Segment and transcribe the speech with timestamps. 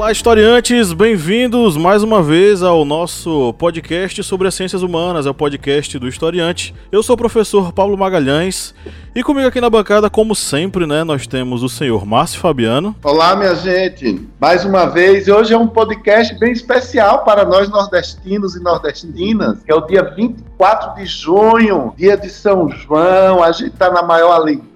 [0.00, 5.34] Olá, historiantes, bem-vindos mais uma vez ao nosso podcast sobre as ciências humanas, é o
[5.34, 6.74] podcast do Historiante.
[6.90, 8.74] Eu sou o professor Paulo Magalhães
[9.14, 12.96] e comigo aqui na bancada, como sempre, né, nós temos o senhor Márcio Fabiano.
[13.04, 18.56] Olá, minha gente, mais uma vez, hoje é um podcast bem especial para nós nordestinos
[18.56, 23.74] e nordestinas, que é o dia 24 de junho, dia de São João, a gente
[23.74, 24.69] está na maior alegria.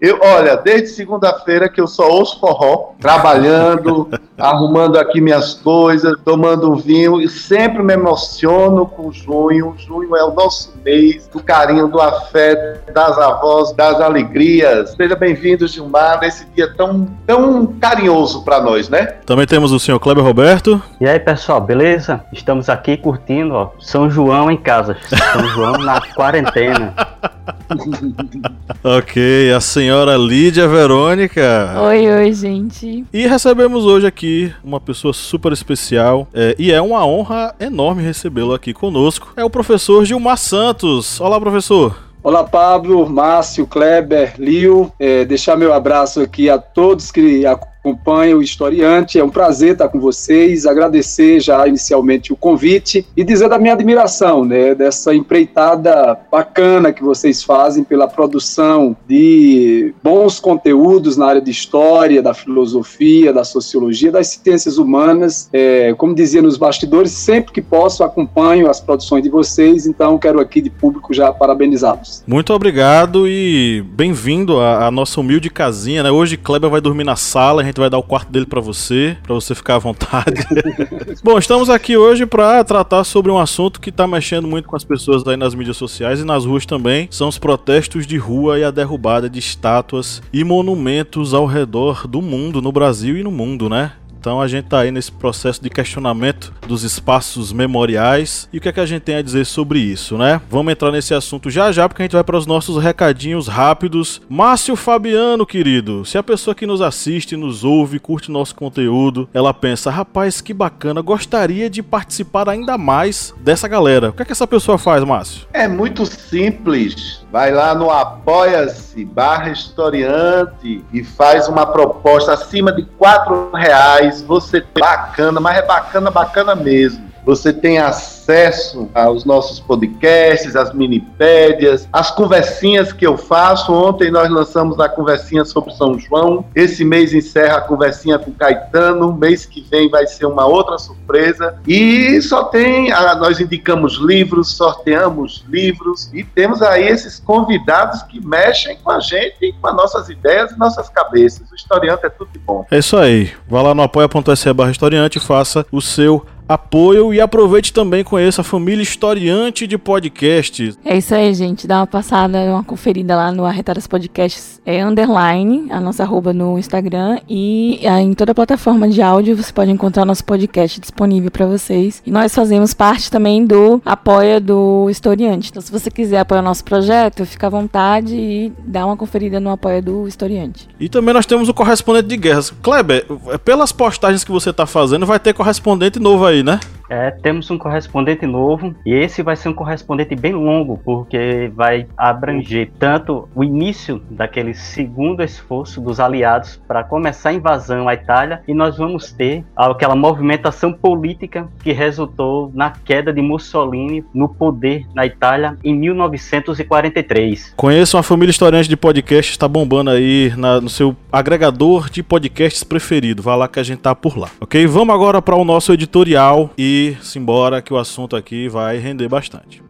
[0.00, 6.72] Eu, olha, desde segunda-feira que eu só ouço forró, trabalhando, arrumando aqui minhas coisas, tomando
[6.72, 9.74] um vinho e sempre me emociono com junho.
[9.78, 14.90] Junho é o nosso mês do carinho, do afeto, das avós, das alegrias.
[14.96, 19.06] Seja bem-vindo, Gilmar, nesse dia tão, tão carinhoso para nós, né?
[19.24, 20.82] Também temos o senhor Kleber Roberto.
[21.00, 22.24] E aí, pessoal, beleza?
[22.32, 24.96] Estamos aqui curtindo, ó, São João em casa.
[25.32, 26.94] São João na quarentena.
[28.84, 31.74] ok, a senhora Lídia Verônica.
[31.82, 33.04] Oi, oi, gente.
[33.12, 38.54] E recebemos hoje aqui uma pessoa super especial é, e é uma honra enorme recebê-lo
[38.54, 39.32] aqui conosco.
[39.36, 41.20] É o professor Gilmar Santos.
[41.20, 42.08] Olá, professor.
[42.22, 44.92] Olá, Pablo, Márcio, Kleber, Lio.
[44.98, 47.46] É, deixar meu abraço aqui a todos que
[47.80, 49.18] acompanha o Historiante.
[49.18, 53.72] É um prazer estar com vocês, agradecer já inicialmente o convite e dizer da minha
[53.72, 61.40] admiração, né, dessa empreitada bacana que vocês fazem pela produção de bons conteúdos na área
[61.40, 65.48] de história, da filosofia, da sociologia, das ciências humanas.
[65.52, 70.40] É, como dizia nos bastidores, sempre que posso acompanho as produções de vocês, então quero
[70.40, 72.22] aqui de público já parabenizá-los.
[72.26, 76.10] Muito obrigado e bem-vindo à, à nossa humilde casinha, né?
[76.10, 79.34] Hoje Kleber vai dormir na sala, gente vai dar o quarto dele para você, para
[79.34, 80.44] você ficar à vontade.
[81.22, 84.84] Bom, estamos aqui hoje para tratar sobre um assunto que tá mexendo muito com as
[84.84, 87.08] pessoas aí nas mídias sociais e nas ruas também.
[87.10, 92.20] São os protestos de rua e a derrubada de estátuas e monumentos ao redor do
[92.20, 93.92] mundo, no Brasil e no mundo, né?
[94.18, 98.68] Então a gente está aí nesse processo de questionamento dos espaços memoriais e o que
[98.68, 100.40] é que a gente tem a dizer sobre isso, né?
[100.50, 104.20] Vamos entrar nesse assunto já já porque a gente vai para os nossos recadinhos rápidos.
[104.28, 109.54] Márcio Fabiano, querido, se a pessoa que nos assiste, nos ouve, curte nosso conteúdo, ela
[109.54, 114.10] pensa, rapaz, que bacana, gostaria de participar ainda mais dessa galera.
[114.10, 115.46] O que é que essa pessoa faz, Márcio?
[115.52, 117.24] É muito simples.
[117.30, 124.07] Vai lá no Apoia-se barra historiante e faz uma proposta acima de quatro reais.
[124.26, 127.08] Você bacana, mas é bacana, bacana mesmo.
[127.28, 133.70] Você tem acesso aos nossos podcasts, às minipédias, às conversinhas que eu faço.
[133.70, 136.46] Ontem nós lançamos a conversinha sobre São João.
[136.54, 139.12] Esse mês encerra a conversinha com Caetano.
[139.12, 141.58] Mês que vem vai ser uma outra surpresa.
[141.66, 142.88] E só tem,
[143.18, 149.54] nós indicamos livros, sorteamos livros e temos aí esses convidados que mexem com a gente,
[149.60, 151.52] com as nossas ideias e nossas cabeças.
[151.52, 152.64] O historiante é tudo de bom.
[152.70, 153.30] É isso aí.
[153.46, 158.40] Vá lá no apoia.se barra historiante e faça o seu apoio e aproveite também conheça
[158.40, 160.78] a família historiante de podcasts.
[160.84, 161.66] É isso aí, gente.
[161.66, 166.58] Dá uma passada, uma conferida lá no Arretadas Podcasts, é underline, a nossa arroba no
[166.58, 171.46] Instagram e em toda a plataforma de áudio você pode encontrar nosso podcast disponível para
[171.46, 172.02] vocês.
[172.06, 175.50] E nós fazemos parte também do apoia do historiante.
[175.50, 179.38] Então, se você quiser apoiar o nosso projeto, fica à vontade e dá uma conferida
[179.38, 180.68] no apoia do historiante.
[180.80, 182.50] E também nós temos o correspondente de guerras.
[182.62, 183.04] Kleber,
[183.44, 186.60] pelas postagens que você está fazendo, vai ter correspondente novo aí aí, né?
[186.88, 191.86] É, temos um correspondente novo e esse vai ser um correspondente bem longo, porque vai
[191.96, 198.42] abranger tanto o início daquele segundo esforço dos aliados para começar a invasão à Itália
[198.48, 204.86] e nós vamos ter aquela movimentação política que resultou na queda de Mussolini no poder
[204.94, 207.52] na Itália em 1943.
[207.56, 212.64] Conheçam a família historiante de podcast, está bombando aí na, no seu agregador de podcasts
[212.64, 213.22] preferido.
[213.22, 214.66] Vá lá que a gente tá por lá, ok?
[214.66, 219.62] Vamos agora para o nosso editorial e simbora que o assunto aqui vai render bastante.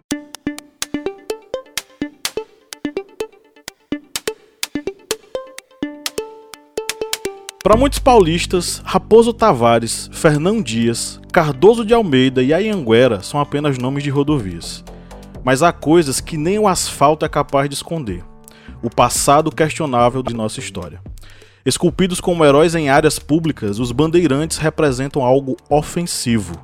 [7.63, 14.03] Para muitos paulistas, Raposo Tavares, Fernão Dias, Cardoso de Almeida e Ayanguera são apenas nomes
[14.03, 14.83] de rodovias.
[15.45, 18.25] Mas há coisas que nem o asfalto é capaz de esconder.
[18.83, 21.01] O passado questionável de nossa história.
[21.67, 26.55] Esculpidos como heróis em áreas públicas, os bandeirantes representam algo ofensivo,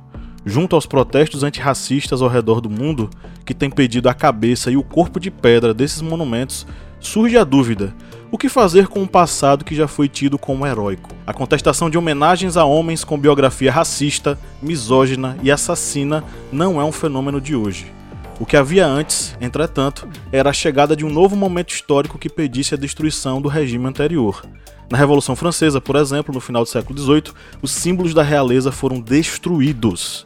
[0.45, 3.09] junto aos protestos antirracistas ao redor do mundo,
[3.45, 6.67] que têm pedido a cabeça e o corpo de pedra desses monumentos,
[6.99, 7.93] surge a dúvida:
[8.31, 11.09] O que fazer com um passado que já foi tido como heróico?
[11.25, 16.91] A contestação de homenagens a homens com biografia racista, misógina e assassina não é um
[16.91, 17.91] fenômeno de hoje.
[18.39, 22.73] O que havia antes, entretanto, era a chegada de um novo momento histórico que pedisse
[22.73, 24.43] a destruição do regime anterior.
[24.89, 28.99] Na Revolução Francesa, por exemplo, no final do século XVIII, os símbolos da realeza foram
[28.99, 30.25] destruídos.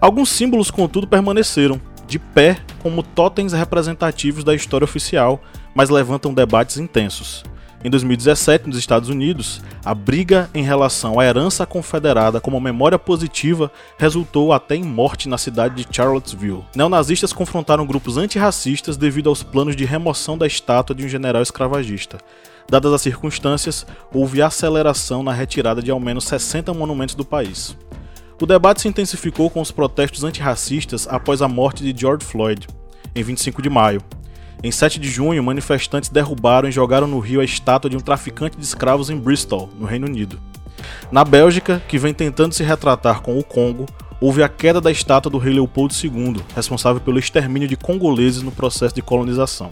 [0.00, 5.40] Alguns símbolos, contudo, permaneceram, de pé como totens representativos da história oficial,
[5.74, 7.42] mas levantam debates intensos.
[7.84, 13.70] Em 2017, nos Estados Unidos, a briga em relação à herança confederada como memória positiva
[13.96, 16.64] resultou até em morte na cidade de Charlottesville.
[16.74, 22.18] Neonazistas confrontaram grupos antirracistas devido aos planos de remoção da estátua de um general escravagista.
[22.68, 27.76] Dadas as circunstâncias, houve aceleração na retirada de ao menos 60 monumentos do país.
[28.38, 32.66] O debate se intensificou com os protestos antirracistas após a morte de George Floyd,
[33.14, 34.02] em 25 de maio.
[34.62, 38.58] Em 7 de junho, manifestantes derrubaram e jogaram no rio a estátua de um traficante
[38.58, 40.38] de escravos em Bristol, no Reino Unido.
[41.10, 43.86] Na Bélgica, que vem tentando se retratar com o Congo,
[44.20, 48.52] houve a queda da estátua do rei Leopoldo II, responsável pelo extermínio de congoleses no
[48.52, 49.70] processo de colonização.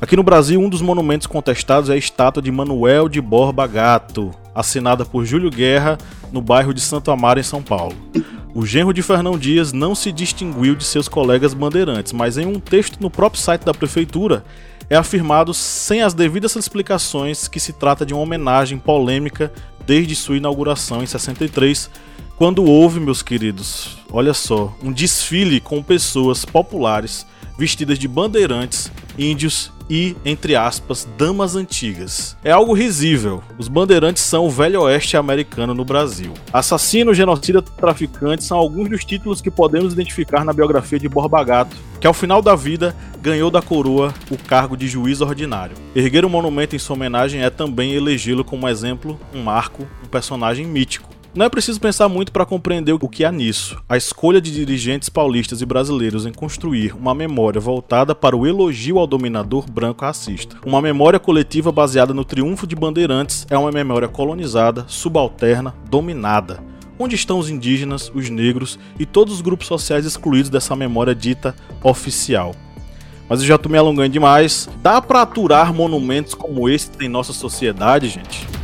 [0.00, 4.34] Aqui no Brasil, um dos monumentos contestados é a estátua de Manuel de Borba Gato,
[4.56, 5.98] assinada por Júlio Guerra
[6.32, 7.94] no bairro de Santo Amaro, em São Paulo.
[8.54, 12.58] O genro de Fernão Dias não se distinguiu de seus colegas bandeirantes, mas em um
[12.58, 14.44] texto no próprio site da prefeitura
[14.88, 19.52] é afirmado sem as devidas explicações que se trata de uma homenagem polêmica
[19.86, 21.90] desde sua inauguração em 63,
[22.36, 27.26] quando houve, meus queridos, olha só, um desfile com pessoas populares
[27.58, 32.36] vestidas de bandeirantes, índios e, entre aspas, damas antigas.
[32.42, 33.42] É algo risível.
[33.58, 36.32] Os bandeirantes são o velho oeste americano no Brasil.
[36.52, 41.76] Assassino, genocida, traficante são alguns dos títulos que podemos identificar na biografia de Borba Gato,
[42.00, 45.76] que ao final da vida ganhou da coroa o cargo de juiz ordinário.
[45.94, 50.66] Erguer um monumento em sua homenagem é também elegê-lo como exemplo, um marco, um personagem
[50.66, 51.15] mítico.
[51.36, 53.76] Não é preciso pensar muito para compreender o que há nisso.
[53.86, 58.98] A escolha de dirigentes paulistas e brasileiros em construir uma memória voltada para o elogio
[58.98, 60.56] ao dominador branco racista.
[60.64, 66.64] Uma memória coletiva baseada no triunfo de Bandeirantes é uma memória colonizada, subalterna, dominada.
[66.98, 71.54] Onde estão os indígenas, os negros e todos os grupos sociais excluídos dessa memória dita
[71.82, 72.54] oficial?
[73.28, 74.70] Mas eu já tô me alongando demais.
[74.82, 78.55] Dá para aturar monumentos como esse em nossa sociedade, gente?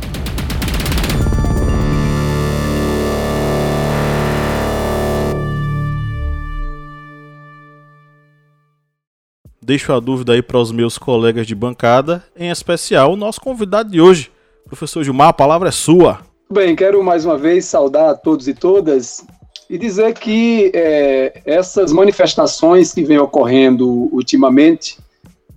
[9.63, 13.89] Deixo a dúvida aí para os meus colegas de bancada, em especial o nosso convidado
[13.89, 14.29] de hoje.
[14.65, 16.19] Professor Gilmar, a palavra é sua.
[16.51, 19.25] Bem, quero mais uma vez saudar a todos e todas
[19.69, 24.97] e dizer que é, essas manifestações que vêm ocorrendo ultimamente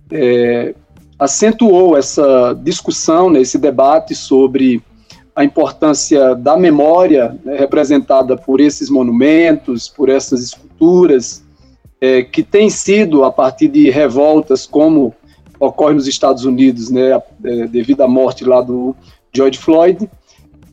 [0.09, 0.73] é,
[1.19, 4.81] acentuou essa discussão, né, esse debate sobre
[5.35, 11.43] a importância da memória né, representada por esses monumentos, por essas esculturas,
[11.99, 15.13] é, que tem sido, a partir de revoltas como
[15.59, 18.95] ocorre nos Estados Unidos, né, é, devido à morte lá do
[19.33, 20.09] George Floyd,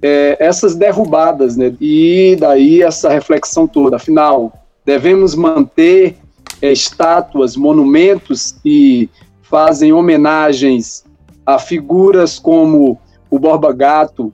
[0.03, 3.97] é, essas derrubadas, né, e daí essa reflexão toda.
[3.97, 4.53] Afinal,
[4.85, 6.17] devemos manter
[6.61, 9.09] é, estátuas, monumentos que
[9.43, 11.05] fazem homenagens
[11.47, 12.99] a figuras como
[13.31, 14.33] o Borba Gato,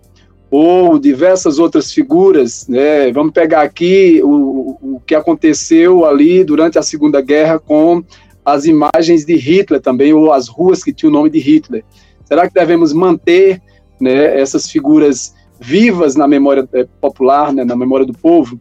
[0.50, 3.12] ou diversas outras figuras, né?
[3.12, 8.02] Vamos pegar aqui o, o que aconteceu ali durante a Segunda Guerra com
[8.45, 11.85] as imagens de Hitler também, ou as ruas que tinham o nome de Hitler.
[12.25, 13.62] Será que devemos manter
[14.00, 18.59] né, essas figuras vivas na memória é, popular, né, na memória do povo?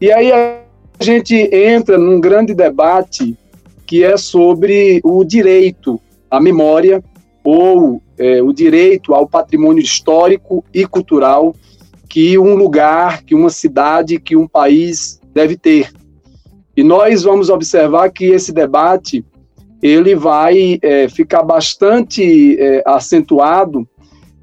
[0.00, 0.60] E aí a
[1.00, 3.36] gente entra num grande debate
[3.86, 6.00] que é sobre o direito
[6.30, 7.02] à memória
[7.42, 11.54] ou é, o direito ao patrimônio histórico e cultural
[12.08, 15.90] que um lugar, que uma cidade, que um país deve ter.
[16.76, 19.24] E nós vamos observar que esse debate
[19.82, 23.86] ele vai é, ficar bastante é, acentuado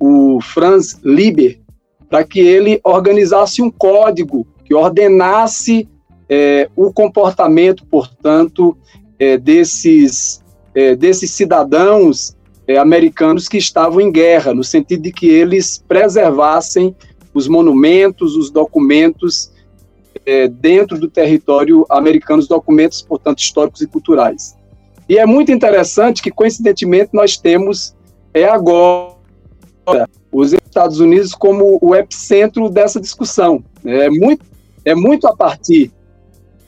[0.00, 1.60] o Franz Lieber,
[2.08, 5.88] para que ele organizasse um código que ordenasse
[6.28, 8.76] é, o comportamento, portanto,
[9.18, 10.42] é, desses,
[10.74, 12.36] é, desses cidadãos
[12.66, 16.94] é, americanos que estavam em guerra, no sentido de que eles preservassem
[17.34, 19.50] os monumentos, os documentos
[20.28, 24.54] é, dentro do território americano, os documentos, portanto, históricos e culturais.
[25.08, 27.96] E é muito interessante que, coincidentemente, nós temos
[28.34, 29.16] é agora
[30.30, 33.64] os Estados Unidos como o epicentro dessa discussão.
[33.86, 34.44] É muito,
[34.84, 35.90] é muito a partir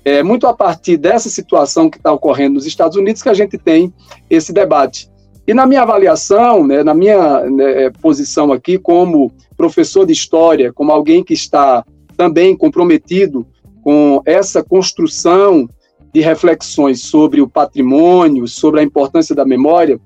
[0.02, 3.58] é muito a partir dessa situação que está ocorrendo nos Estados Unidos que a gente
[3.58, 3.92] tem
[4.30, 5.10] esse debate.
[5.46, 10.72] E na minha avaliação, né, na minha né, é, posição aqui como professor de história,
[10.72, 11.84] como alguém que está
[12.20, 13.46] também comprometido
[13.82, 15.66] com essa construção
[16.12, 19.98] de reflexões sobre o patrimônio, sobre a importância da memória,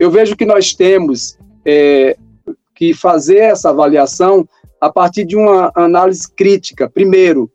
[0.00, 2.16] eu vejo que nós temos é,
[2.74, 4.48] que fazer essa avaliação
[4.80, 6.88] a partir de uma análise crítica.
[6.88, 7.50] Primeiro,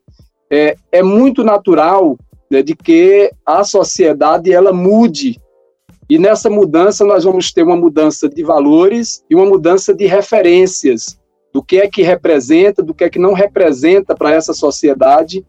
[0.48, 2.16] é, é muito natural
[2.52, 5.42] né, de que a sociedade ela mude
[6.08, 11.18] e nessa mudança nós vamos ter uma mudança de valores e uma mudança de referências
[11.54, 15.46] do que é que representa, do que é que não representa para essa sociedade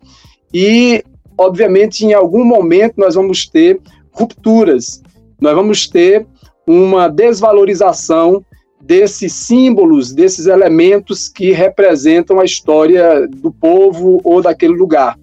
[0.52, 1.02] e
[1.36, 3.80] obviamente em algum momento nós vamos ter
[4.12, 5.02] rupturas,
[5.40, 6.26] nós vamos ter
[6.66, 8.44] uma desvalorização
[8.80, 15.18] desses símbolos, desses elementos que representam a história do povo ou daquele lugar.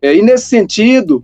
[0.00, 1.22] É, e nesse sentido,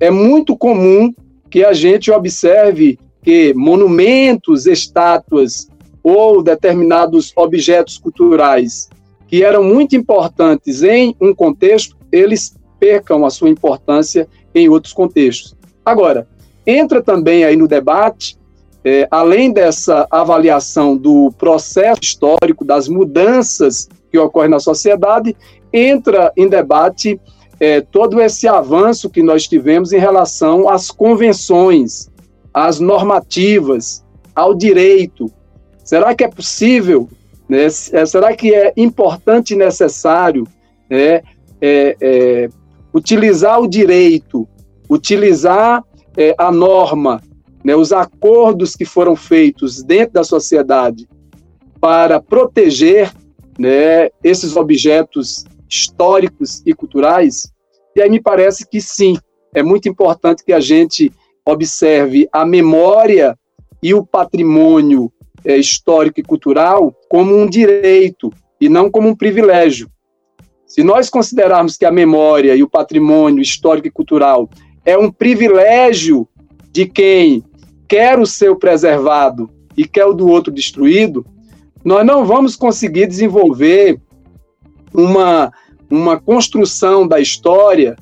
[0.00, 1.14] é muito comum
[1.48, 5.68] que a gente observe que monumentos, estátuas
[6.04, 8.88] ou determinados objetos culturais
[9.26, 15.56] que eram muito importantes em um contexto, eles percam a sua importância em outros contextos.
[15.84, 16.28] Agora,
[16.64, 18.38] entra também aí no debate
[18.84, 25.34] é, além dessa avaliação do processo histórico, das mudanças que ocorrem na sociedade,
[25.72, 27.18] entra em debate
[27.58, 32.10] é, todo esse avanço que nós tivemos em relação às convenções,
[32.52, 35.32] às normativas, ao direito.
[35.84, 37.08] Será que é possível?
[37.48, 37.66] Né?
[37.66, 40.46] É, será que é importante e necessário
[40.90, 41.22] né,
[41.60, 42.48] é, é,
[42.92, 44.48] utilizar o direito,
[44.88, 45.84] utilizar
[46.16, 47.20] é, a norma
[47.64, 51.08] né, os acordos que foram feitos dentro da sociedade
[51.80, 53.10] para proteger
[53.58, 57.50] né, esses objetos históricos e culturais.
[57.96, 59.16] E aí me parece que sim,
[59.54, 61.10] é muito importante que a gente
[61.46, 63.38] observe a memória
[63.82, 65.10] e o patrimônio
[65.44, 69.88] é, histórico e cultural como um direito e não como um privilégio.
[70.66, 74.48] Se nós considerarmos que a memória e o patrimônio histórico e cultural
[74.84, 76.28] é um privilégio
[76.72, 77.44] de quem
[77.86, 81.24] quer o seu preservado e quer o do outro destruído,
[81.84, 84.00] nós não vamos conseguir desenvolver
[84.92, 85.52] uma,
[85.90, 87.96] uma construção da história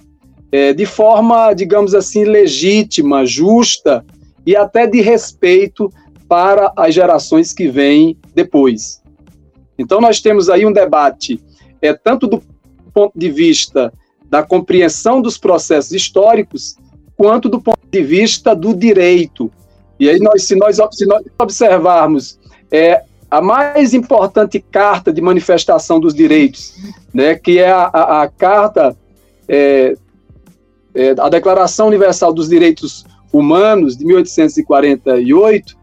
[0.53, 4.05] é, de forma, digamos assim, legítima, justa
[4.47, 5.91] e até de respeito
[6.33, 9.03] para as gerações que vêm depois.
[9.79, 11.39] Então, nós temos aí um debate,
[11.83, 12.43] é, tanto do
[12.95, 13.93] ponto de vista
[14.31, 16.75] da compreensão dos processos históricos,
[17.19, 19.53] quanto do ponto de vista do direito,
[20.01, 26.01] e aí, nós, se, nós, se nós observarmos é, a mais importante carta de manifestação
[26.01, 26.75] dos direitos,
[27.13, 28.97] né, que é a, a, a carta,
[29.47, 29.95] é,
[30.95, 35.82] é, a Declaração Universal dos Direitos Humanos, de 1848,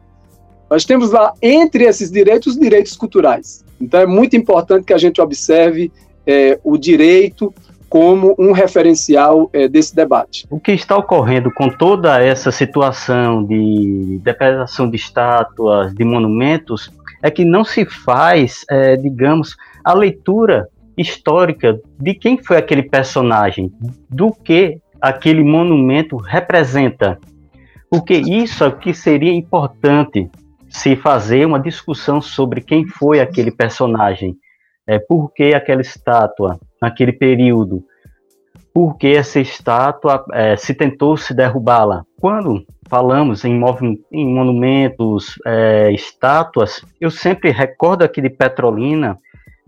[0.70, 3.66] nós temos lá, entre esses direitos, os direitos culturais.
[3.82, 5.92] Então, é muito importante que a gente observe
[6.28, 7.54] é, o direito
[7.90, 10.46] como um referencial é, desse debate.
[10.50, 16.92] O que está ocorrendo com toda essa situação de depredação de estátuas, de monumentos,
[17.24, 23.72] é que não se faz, é, digamos, a leitura histórica de quem foi aquele personagem,
[24.10, 27.18] do que aquele monumento representa.
[27.90, 30.30] Porque isso é que seria importante
[30.70, 34.36] se fazer uma discussão sobre quem foi aquele personagem,
[34.88, 37.84] é, por que aquela estátua, naquele período,
[38.74, 42.06] por que essa estátua é, se tentou se derrubá-la.
[42.20, 43.60] Quando falamos em,
[44.12, 49.18] em monumentos, é, estátuas, eu sempre recordo aqui de Petrolina,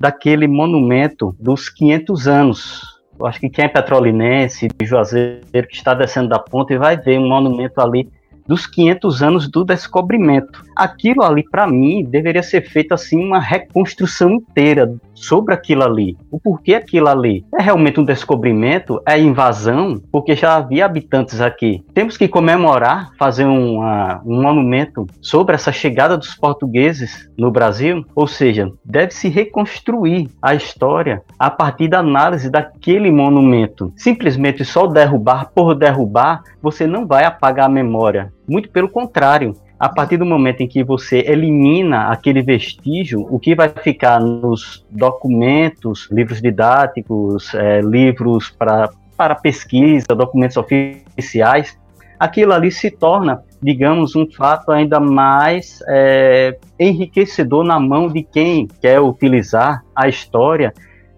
[0.01, 2.81] daquele monumento dos 500 anos.
[3.20, 7.20] Eu acho que quem é petrolinense, de Juazeiro, que está descendo da ponte, vai ver
[7.20, 8.10] um monumento ali
[8.51, 10.62] dos 500 anos do descobrimento.
[10.75, 16.17] Aquilo ali, para mim, deveria ser feito assim uma reconstrução inteira sobre aquilo ali.
[16.29, 17.46] O porquê aquilo ali?
[17.58, 19.01] É realmente um descobrimento?
[19.08, 20.01] É invasão?
[20.12, 21.81] Porque já havia habitantes aqui.
[21.93, 28.03] Temos que comemorar, fazer uma, um monumento sobre essa chegada dos portugueses no Brasil?
[28.13, 33.93] Ou seja, deve-se reconstruir a história a partir da análise daquele monumento.
[33.96, 38.34] Simplesmente só derrubar por derrubar, você não vai apagar a memória.
[38.48, 43.55] Muito pelo contrário, a partir do momento em que você elimina aquele vestígio, o que
[43.55, 51.75] vai ficar nos documentos, livros didáticos, é, livros para, para pesquisa, documentos oficiais,
[52.19, 58.67] aquilo ali se torna, digamos, um fato ainda mais é, enriquecedor na mão de quem
[58.79, 60.74] quer utilizar a história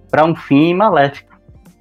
[0.09, 1.32] para um fim maléfico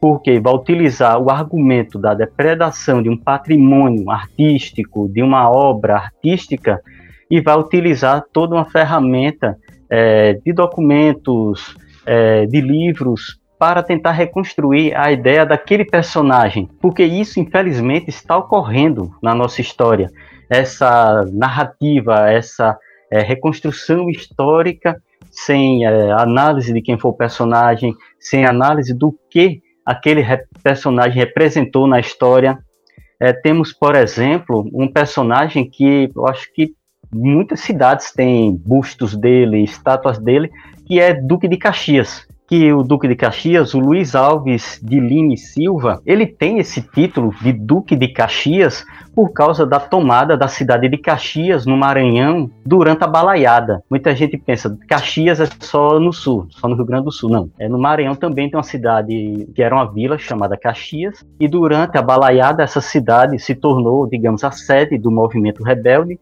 [0.03, 6.83] porque vai utilizar o argumento da depredação de um patrimônio artístico, de uma obra artística,
[7.31, 9.57] e vai utilizar toda uma ferramenta
[9.89, 17.39] é, de documentos, é, de livros, para tentar reconstruir a ideia daquele personagem, porque isso,
[17.39, 20.11] infelizmente, está ocorrendo na nossa história.
[20.51, 22.77] Essa narrativa, essa
[23.09, 29.62] é, reconstrução histórica sem é, análise de quem foi o personagem, sem análise do que
[29.85, 30.25] aquele
[30.62, 32.59] personagem representou na história.
[33.21, 36.75] É, temos, por exemplo, um personagem que eu acho que
[37.12, 40.51] muitas cidades têm bustos dele, estátuas dele,
[40.87, 45.35] que é Duque de Caxias que o Duque de Caxias, o Luiz Alves de Lima
[45.35, 48.85] e Silva, ele tem esse título de Duque de Caxias
[49.15, 53.83] por causa da tomada da cidade de Caxias, no Maranhão, durante a balaiada.
[53.91, 57.31] Muita gente pensa, Caxias é só no sul, só no Rio Grande do Sul.
[57.31, 57.51] Não.
[57.59, 61.99] É no Maranhão também tem uma cidade que era uma vila chamada Caxias, e durante
[61.99, 66.19] a balaiada essa cidade se tornou, digamos, a sede do movimento rebelde,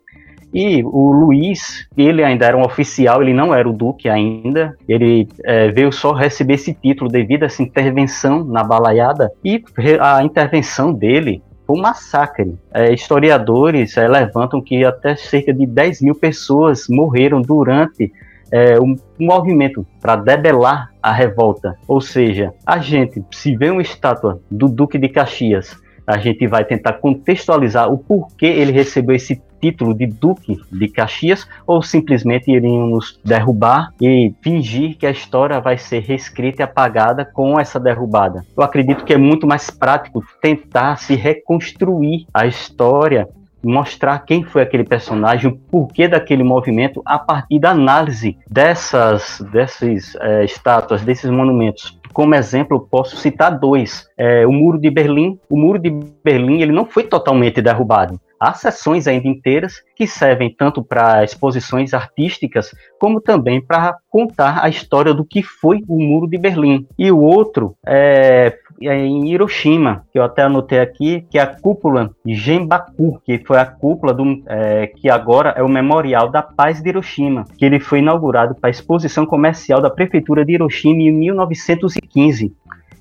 [0.52, 4.76] e o Luiz, ele ainda era um oficial, ele não era o duque ainda.
[4.88, 9.30] Ele é, veio só receber esse título devido a essa intervenção na balaiada.
[9.44, 9.62] E
[10.00, 12.58] a intervenção dele foi um massacre.
[12.72, 18.12] É, historiadores é, levantam que até cerca de 10 mil pessoas morreram durante
[18.50, 21.76] é, um, movimento para debelar a revolta.
[21.86, 25.78] Ou seja, a gente, se vê uma estátua do Duque de Caxias
[26.10, 31.46] a gente vai tentar contextualizar o porquê ele recebeu esse título de Duque de Caxias,
[31.66, 37.58] ou simplesmente iríamos derrubar e fingir que a história vai ser reescrita e apagada com
[37.58, 38.44] essa derrubada.
[38.56, 43.28] Eu acredito que é muito mais prático tentar se reconstruir a história
[43.62, 50.16] mostrar quem foi aquele personagem, o porquê daquele movimento a partir da análise dessas, dessas
[50.16, 51.98] é, estátuas, desses monumentos.
[52.12, 54.08] Como exemplo, posso citar dois.
[54.16, 55.38] É, o Muro de Berlim.
[55.48, 55.90] O Muro de
[56.24, 58.20] Berlim ele não foi totalmente derrubado.
[58.40, 64.68] Há sessões ainda inteiras que servem tanto para exposições artísticas, como também para contar a
[64.70, 66.86] história do que foi o Muro de Berlim.
[66.98, 71.46] E o outro é, é em Hiroshima, que eu até anotei aqui, que é a
[71.46, 76.80] cúpula Genbaku, que foi a cúpula do, é, que agora é o Memorial da Paz
[76.80, 81.12] de Hiroshima, que ele foi inaugurado para a exposição comercial da Prefeitura de Hiroshima em
[81.12, 82.54] 1915.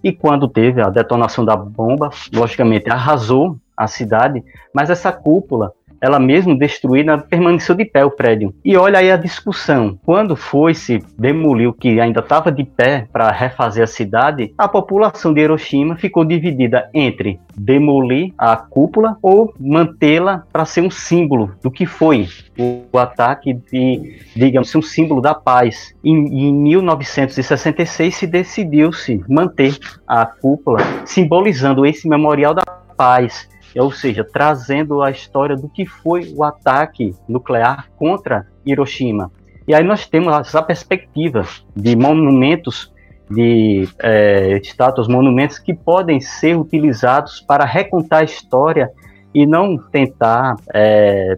[0.03, 4.43] E quando teve a detonação da bomba, logicamente arrasou a cidade,
[4.75, 8.53] mas essa cúpula ela mesmo destruída, permaneceu de pé o prédio.
[8.63, 9.99] E olha aí a discussão.
[10.05, 15.33] Quando foi-se demolir o que ainda estava de pé para refazer a cidade, a população
[15.33, 21.69] de Hiroshima ficou dividida entre demolir a cúpula ou mantê-la para ser um símbolo do
[21.69, 25.93] que foi o ataque de, digamos, um símbolo da paz.
[26.03, 32.63] Em, em 1966 se decidiu-se manter a cúpula, simbolizando esse memorial da
[32.95, 39.31] paz ou seja, trazendo a história do que foi o ataque nuclear contra Hiroshima.
[39.67, 42.91] E aí nós temos essa perspectiva de monumentos,
[43.29, 48.91] de é, estátuas, monumentos que podem ser utilizados para recontar a história
[49.33, 51.37] e não tentar é,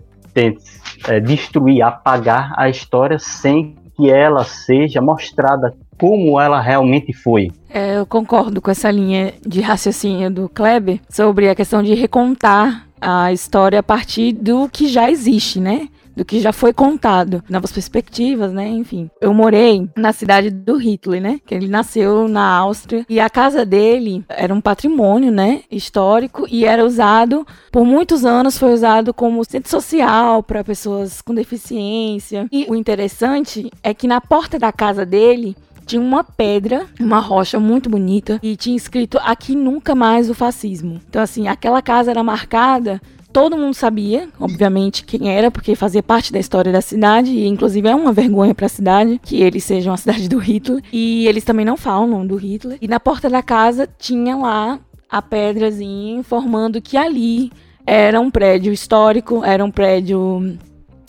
[1.07, 7.51] é, destruir, apagar a história sem que ela seja mostrada como ela realmente foi.
[7.69, 12.87] É, eu concordo com essa linha de raciocínio do Kleber sobre a questão de recontar
[12.99, 15.87] a história a partir do que já existe, né?
[16.21, 18.67] Do que já foi contado, novas perspectivas, né?
[18.67, 21.39] Enfim, eu morei na cidade do Hitler, né?
[21.45, 25.63] Que ele nasceu na Áustria e a casa dele era um patrimônio, né?
[25.71, 31.33] Histórico e era usado por muitos anos foi usado como centro social para pessoas com
[31.33, 32.47] deficiência.
[32.51, 35.55] E o interessante é que na porta da casa dele
[35.87, 41.01] tinha uma pedra, uma rocha muito bonita e tinha escrito aqui nunca mais o fascismo.
[41.09, 46.31] Então assim, aquela casa era marcada todo mundo sabia, obviamente, quem era, porque fazia parte
[46.31, 49.93] da história da cidade, e inclusive é uma vergonha para a cidade que eles sejam
[49.93, 50.83] a cidade do Hitler.
[50.91, 52.77] E eles também não falam do Hitler.
[52.81, 57.51] E na porta da casa tinha lá a pedrazinha informando que ali
[57.85, 60.57] era um prédio histórico, era um prédio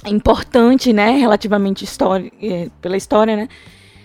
[0.07, 3.49] importante, né, relativamente história, é, pela história, né,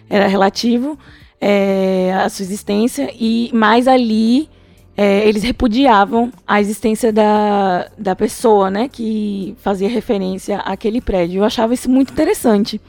[0.10, 0.97] era relativo
[1.39, 4.49] é, sua existência e mais ali
[4.98, 11.40] é, eles repudiavam a existência da, da pessoa, né, que fazia referência àquele prédio.
[11.42, 12.82] Eu achava isso muito interessante,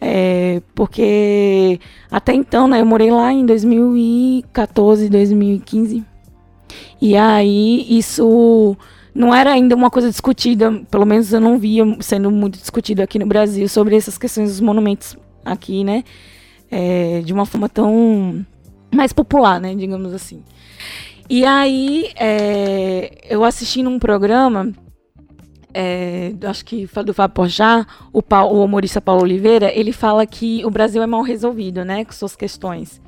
[0.00, 1.78] é, porque
[2.10, 6.02] até então, né, eu morei lá em 2014, 2015,
[6.98, 8.74] e aí isso
[9.14, 13.18] não era ainda uma coisa discutida, pelo menos eu não via sendo muito discutido aqui
[13.18, 16.04] no Brasil sobre essas questões dos monumentos aqui, né,
[16.70, 18.46] é, de uma forma tão
[18.90, 20.42] mais popular, né, digamos assim.
[21.28, 24.72] E aí, é, eu assisti num programa,
[25.72, 30.70] é, acho que do Fábio Porchat, o, o humorista Paulo Oliveira, ele fala que o
[30.70, 33.00] Brasil é mal resolvido, né, com suas questões.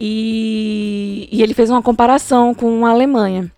[0.00, 3.50] E, e ele fez uma comparação com a Alemanha.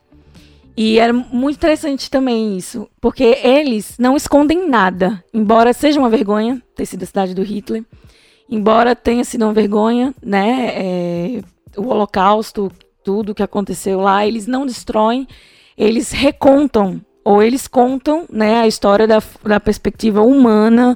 [0.77, 6.63] E era muito interessante também isso, porque eles não escondem nada, embora seja uma vergonha
[6.77, 7.85] ter sido a cidade do Hitler,
[8.49, 11.41] embora tenha sido uma vergonha, né, é,
[11.77, 12.71] o Holocausto
[13.09, 15.27] tudo que aconteceu lá, eles não destroem,
[15.79, 20.95] eles recontam, ou eles contam né, a história da, da perspectiva humana,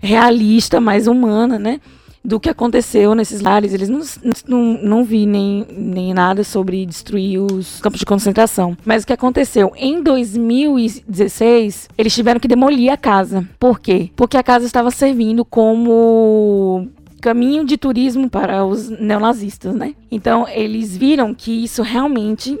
[0.00, 1.80] realista, mais humana, né?
[2.24, 3.72] do que aconteceu nesses lares.
[3.72, 4.00] Eles não,
[4.46, 8.76] não, não vi nem, nem nada sobre destruir os campos de concentração.
[8.84, 9.72] Mas o que aconteceu?
[9.76, 13.48] Em 2016, eles tiveram que demolir a casa.
[13.58, 14.10] Por quê?
[14.14, 16.88] Porque a casa estava servindo como
[17.20, 19.94] caminho de turismo para os neonazistas, né?
[20.10, 22.58] Então eles viram que isso realmente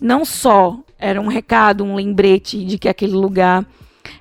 [0.00, 3.64] não só era um recado, um lembrete de que aquele lugar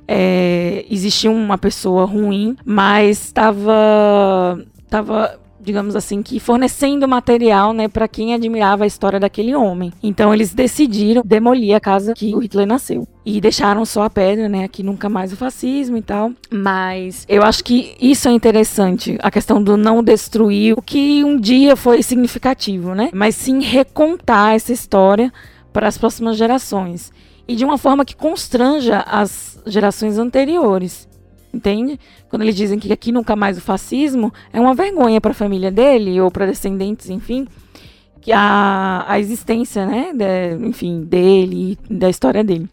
[0.08, 8.08] é, existia uma pessoa ruim, mas estava estava digamos assim, que fornecendo material, né, para
[8.08, 9.92] quem admirava a história daquele homem.
[10.02, 14.48] Então eles decidiram demolir a casa que o Hitler nasceu e deixaram só a pedra,
[14.48, 16.32] né, aqui nunca mais o fascismo e tal.
[16.50, 21.38] Mas eu acho que isso é interessante, a questão do não destruir o que um
[21.38, 25.34] dia foi significativo, né, mas sim recontar essa história
[25.74, 27.12] para as próximas gerações
[27.46, 31.10] e de uma forma que constranja as gerações anteriores
[31.54, 32.00] entende?
[32.30, 35.72] Quando eles dizem que aqui nunca mais o fascismo, é uma vergonha para a família
[35.72, 37.48] dele ou para descendentes, enfim,
[38.22, 42.68] que a, a existência, né, de, enfim, dele, da história dele.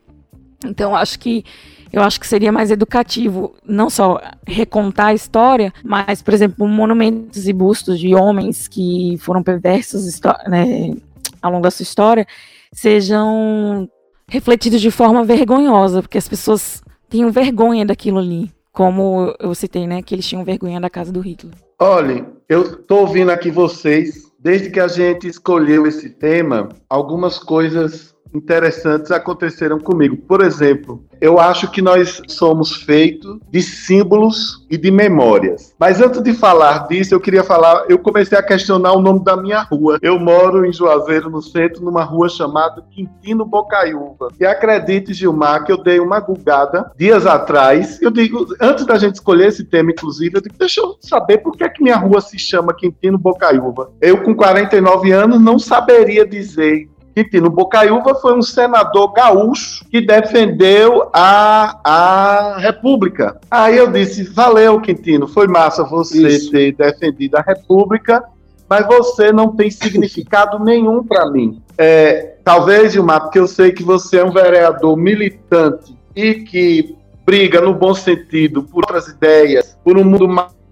[0.65, 1.45] Então, acho que
[1.93, 7.47] eu acho que seria mais educativo não só recontar a história, mas, por exemplo, monumentos
[7.47, 10.93] e bustos de homens que foram perversos né,
[11.41, 12.27] ao longo da sua história
[12.73, 13.89] sejam
[14.29, 20.03] refletidos de forma vergonhosa, porque as pessoas tenham vergonha daquilo ali, como eu citei, né,
[20.03, 21.55] que eles tinham vergonha da casa do Hitler.
[21.79, 28.13] Olha, eu tô ouvindo aqui vocês, desde que a gente escolheu esse tema, algumas coisas
[28.35, 30.16] interessantes aconteceram comigo.
[30.16, 35.75] Por exemplo, eu acho que nós somos feitos de símbolos e de memórias.
[35.79, 39.37] Mas antes de falar disso, eu queria falar, eu comecei a questionar o nome da
[39.37, 39.99] minha rua.
[40.03, 44.29] Eu moro em Juazeiro, no centro, numa rua chamada Quintino Bocaiúva.
[44.38, 48.03] E acredite, Gilmar, que eu dei uma gulgada dias atrás.
[48.03, 51.57] Eu digo, antes da gente escolher esse tema, inclusive, eu digo, deixa eu saber por
[51.57, 53.92] que, é que minha rua se chama Quintino Bocaiúva.
[54.01, 61.09] Eu, com 49 anos, não saberia dizer Quintino Bocaiúva foi um senador gaúcho que defendeu
[61.12, 63.40] a, a República.
[63.48, 66.50] Aí eu disse: valeu, Quintino, foi massa você Isso.
[66.50, 68.24] ter defendido a República,
[68.68, 71.62] mas você não tem significado nenhum para mim.
[71.79, 77.61] É, talvez, Gilmar, porque eu sei que você é um vereador militante e que briga
[77.61, 80.29] no bom sentido por outras ideias, por um mundo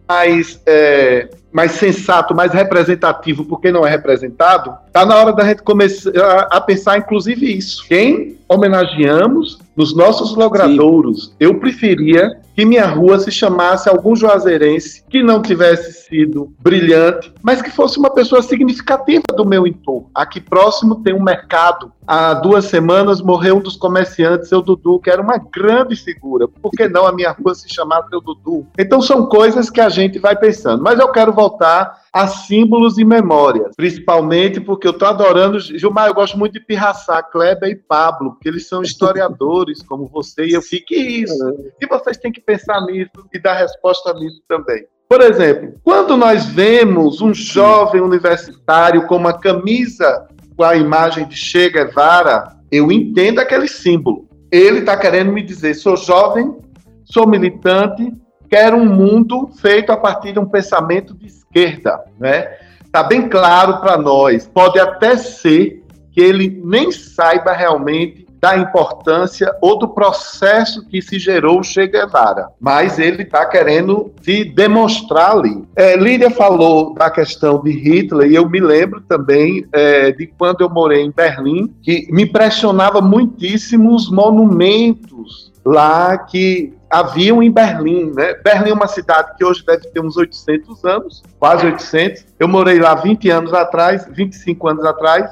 [0.09, 0.61] mais.
[0.67, 6.11] É, mais sensato, mais representativo, porque não é representado, está na hora da gente começar
[6.51, 7.85] a pensar, inclusive, isso.
[7.87, 11.27] Quem homenageamos nos nossos logradouros?
[11.27, 11.33] Sim.
[11.41, 17.63] Eu preferia que minha rua se chamasse algum juazeirense que não tivesse sido brilhante, mas
[17.63, 20.11] que fosse uma pessoa significativa do meu entorno.
[20.15, 21.91] Aqui próximo tem um mercado.
[22.07, 26.47] Há duas semanas morreu um dos comerciantes, seu Dudu, que era uma grande figura.
[26.47, 28.67] Por que não a minha rua se chamar seu Dudu?
[28.79, 30.83] Então são coisas que a gente vai pensando.
[30.83, 35.59] Mas eu quero voltar a símbolos e memórias, principalmente porque eu estou adorando.
[35.59, 40.45] Gilmar, eu gosto muito de pirraçar Kleber e Pablo, porque eles são historiadores como você,
[40.45, 41.35] e eu fico isso.
[41.81, 44.85] E vocês têm que pensar nisso e dar resposta nisso também.
[45.09, 50.27] Por exemplo, quando nós vemos um jovem universitário com uma camisa
[50.57, 54.29] com a imagem de Che Guevara, eu entendo aquele símbolo.
[54.51, 56.57] ele está querendo me dizer: sou jovem,
[57.05, 58.11] sou militante,
[58.53, 62.55] quero um mundo feito a partir de um pensamento de esquerda, né?
[62.85, 64.47] Está bem claro para nós.
[64.47, 71.19] Pode até ser que ele nem saiba realmente da importância ou do processo que se
[71.19, 75.65] gerou o Che Guevara, mas ele está querendo se demonstrar ali.
[75.75, 80.61] É, Lídia falou da questão de Hitler e eu me lembro também é, de quando
[80.61, 88.13] eu morei em Berlim, que me impressionava muitíssimo os monumentos lá que haviam em Berlim.
[88.15, 88.35] Né?
[88.35, 92.27] Berlim é uma cidade que hoje deve ter uns 800 anos, quase 800.
[92.39, 95.31] Eu morei lá 20 anos atrás, 25 anos atrás,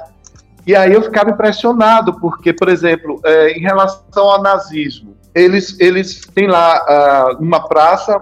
[0.65, 6.21] e aí eu ficava impressionado, porque, por exemplo, é, em relação ao nazismo, eles, eles
[6.33, 8.21] têm lá uh, uma praça,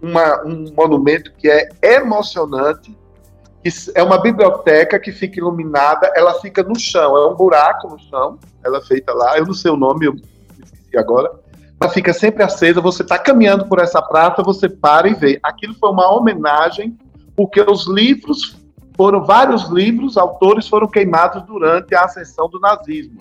[0.00, 2.96] uma, um monumento que é emocionante,
[3.62, 7.98] que é uma biblioteca que fica iluminada, ela fica no chão, é um buraco no
[7.98, 10.14] chão, ela é feita lá, eu não sei o nome, eu
[10.62, 11.30] esqueci agora,
[11.80, 15.40] ela fica sempre acesa, você está caminhando por essa praça, você para e vê.
[15.42, 16.98] Aquilo foi uma homenagem,
[17.34, 18.58] porque os livros
[18.94, 23.18] foram vários livros, autores foram queimados durante a ascensão do nazismo.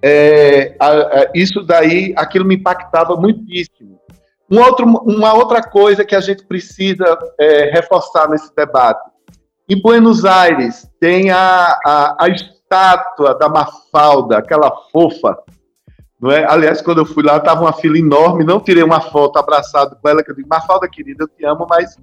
[0.00, 4.00] É, a, a, isso daí, aquilo me impactava muitíssimo.
[4.50, 9.10] Um outro, uma outra coisa que a gente precisa é, reforçar nesse debate.
[9.68, 15.36] Em Buenos Aires tem a, a, a estátua da Mafalda, aquela fofa,
[16.20, 16.44] não é?
[16.44, 20.08] Aliás, quando eu fui lá, estava uma fila enorme, não tirei uma foto abraçado com
[20.08, 21.96] ela, que eu digo, Mafalda, querida, eu te amo, mas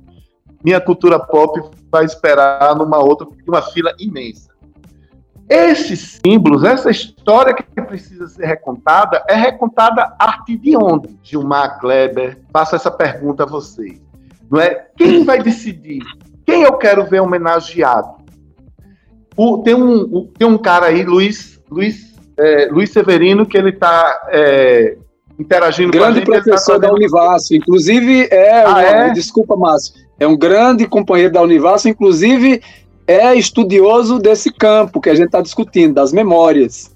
[0.63, 4.55] minha cultura pop vai esperar numa outra, uma fila imensa.
[5.47, 11.19] Esses símbolos, essa história que precisa ser recontada, é recontada a partir de onde?
[11.21, 14.01] Gilmar Kleber, faço essa pergunta a vocês.
[14.49, 14.87] Não é?
[14.97, 16.03] Quem vai decidir?
[16.45, 18.15] Quem eu quero ver homenageado?
[19.37, 23.69] O, tem, um, o, tem um cara aí, Luiz, Luiz, é, Luiz Severino, que ele
[23.69, 24.97] está é,
[25.39, 26.25] interagindo Grande com a gente.
[26.25, 29.09] Grande professor tá da Univasso, inclusive é, ah, é?
[29.11, 32.61] desculpa, Márcio, é um grande companheiro da Univasso, inclusive
[33.07, 36.95] é estudioso desse campo que a gente está discutindo, das memórias.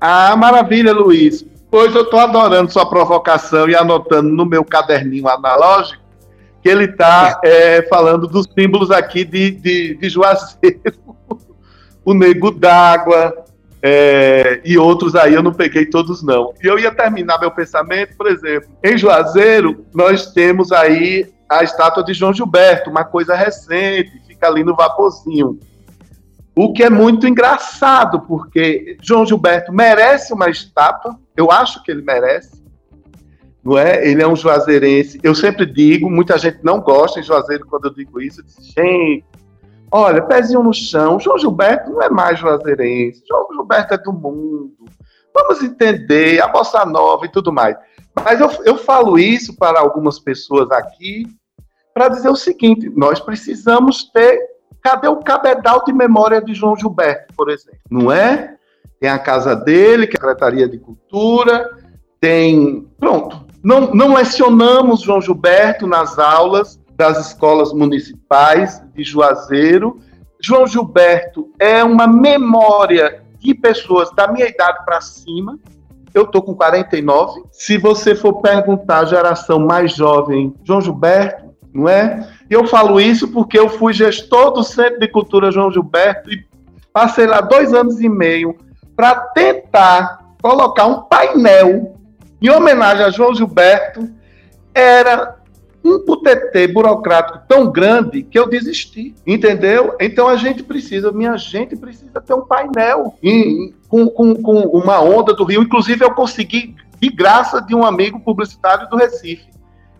[0.00, 1.44] Ah, maravilha, Luiz.
[1.70, 6.04] Pois eu estou adorando sua provocação e anotando no meu caderninho analógico
[6.64, 10.80] que ele está é, falando dos símbolos aqui de, de, de Juazeiro.
[12.02, 13.43] o Nego d'Água,
[13.86, 16.54] é, e outros aí eu não peguei todos não.
[16.62, 22.02] E eu ia terminar meu pensamento, por exemplo, em Juazeiro nós temos aí a estátua
[22.02, 25.60] de João Gilberto, uma coisa recente, fica ali no vaporzinho.
[26.56, 32.00] O que é muito engraçado, porque João Gilberto merece uma estátua, eu acho que ele
[32.00, 32.64] merece,
[33.62, 34.08] não é?
[34.08, 35.20] Ele é um juazeirense.
[35.22, 38.40] Eu sempre digo, muita gente não gosta em Juazeiro quando eu digo isso.
[38.40, 39.26] Eu disse, gente,
[39.94, 44.74] olha, pezinho no chão, João Gilberto não é mais juazeirense, João Gilberto é do mundo.
[45.32, 47.76] Vamos entender a bossa nova e tudo mais.
[48.24, 51.26] Mas eu, eu falo isso para algumas pessoas aqui
[51.92, 54.52] para dizer o seguinte: nós precisamos ter.
[54.82, 57.78] Cadê o cabedal de memória de João Gilberto, por exemplo?
[57.90, 58.56] Não é?
[59.00, 61.70] Tem a casa dele, que é a Secretaria de Cultura,
[62.20, 62.86] tem.
[62.98, 63.46] Pronto.
[63.62, 69.98] Não, não lecionamos João Gilberto nas aulas das escolas municipais de Juazeiro.
[70.40, 75.58] João Gilberto é uma memória de pessoas da minha idade para cima,
[76.14, 77.42] eu tô com 49.
[77.50, 82.28] Se você for perguntar a geração mais jovem, João Gilberto, não é?
[82.48, 86.46] E eu falo isso porque eu fui gestor do Centro de Cultura João Gilberto e
[86.92, 88.56] passei lá dois anos e meio
[88.94, 91.98] para tentar colocar um painel
[92.40, 94.08] em homenagem a João Gilberto.
[94.72, 95.36] Era
[95.84, 99.94] um putetê burocrático tão grande que eu desisti, entendeu?
[100.00, 105.00] Então a gente precisa, minha gente precisa ter um painel em, com, com, com uma
[105.00, 105.62] onda do Rio.
[105.62, 109.46] Inclusive eu consegui de graça de um amigo publicitário do Recife.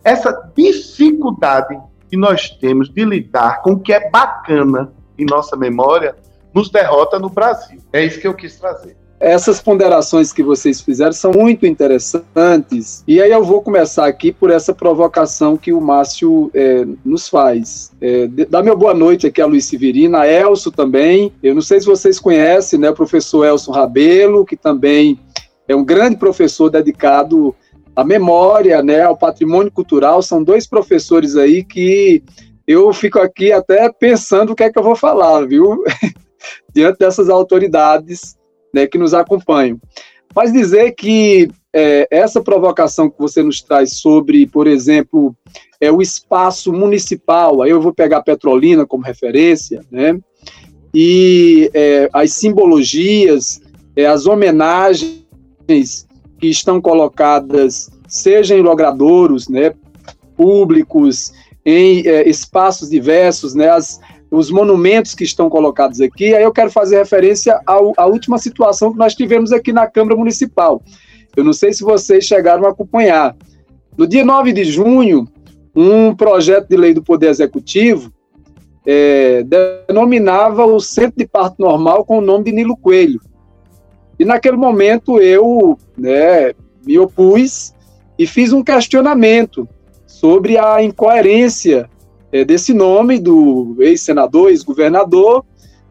[0.03, 6.17] Essa dificuldade que nós temos de lidar com o que é bacana em nossa memória
[6.55, 7.81] nos derrota no Brasil.
[7.93, 8.97] É isso que eu quis trazer.
[9.21, 13.03] Essas ponderações que vocês fizeram são muito interessantes.
[13.07, 17.93] E aí eu vou começar aqui por essa provocação que o Márcio é, nos faz.
[18.01, 21.33] É, dá meu boa noite aqui a Luiz Severina, a Elcio também.
[21.43, 25.19] Eu não sei se vocês conhecem, né, o professor Elcio Rabelo, que também
[25.67, 27.55] é um grande professor dedicado
[27.95, 30.21] à memória, né, ao patrimônio cultural.
[30.23, 32.23] São dois professores aí que
[32.67, 35.83] eu fico aqui até pensando o que é que eu vou falar, viu?
[36.75, 38.37] Diante dessas autoridades
[38.75, 39.81] né, que nos acompanham.
[40.35, 45.35] Mas dizer que é, essa provocação que você nos traz sobre, por exemplo,
[45.81, 50.19] é o espaço municipal, aí eu vou pegar Petrolina como referência, né,
[50.93, 53.61] e é, as simbologias,
[53.97, 56.07] é, as homenagens
[56.39, 59.73] que estão colocadas, seja em logradouros, né,
[60.37, 61.33] públicos,
[61.65, 66.35] em é, espaços diversos, né, as, os monumentos que estão colocados aqui.
[66.35, 70.83] Aí eu quero fazer referência à última situação que nós tivemos aqui na Câmara Municipal.
[71.37, 73.37] Eu não sei se vocês chegaram a acompanhar.
[73.97, 75.29] No dia 9 de junho,
[75.75, 78.13] um projeto de lei do Poder Executivo
[78.87, 79.45] é,
[79.89, 83.21] denominava o Centro de Parto Normal com o nome de Nilo Coelho.
[84.19, 86.53] E naquele momento eu né,
[86.87, 87.73] me opus
[88.19, 89.69] e fiz um questionamento
[90.07, 91.89] sobre a incoerência
[92.35, 95.45] é, desse nome do ex-senador, ex-governador,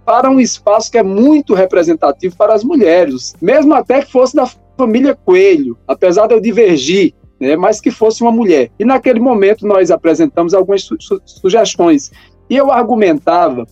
[0.06, 4.46] para um espaço que é muito representativo para as mulheres, mesmo até que fosse da
[4.78, 8.70] família Coelho, apesar de eu divergir, né, mas que fosse uma mulher.
[8.78, 12.12] E naquele momento nós apresentamos algumas su sugestões.
[12.50, 13.66] E eu argumentava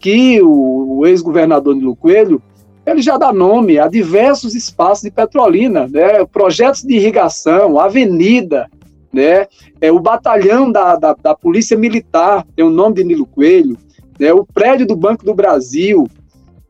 [0.00, 2.40] que o, o ex-governador Nilo Coelho
[2.86, 8.66] ele já dá nome a diversos espaços de Petrolina, né, projetos de irrigação, avenida,
[9.14, 9.46] né,
[9.80, 13.78] é, o batalhão da, da, da Polícia Militar, tem o nome de Nilo Coelho,
[14.18, 16.08] né, o prédio do Banco do Brasil,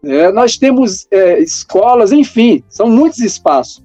[0.02, 3.82] né, nós temos é, escolas, enfim, são muitos espaços.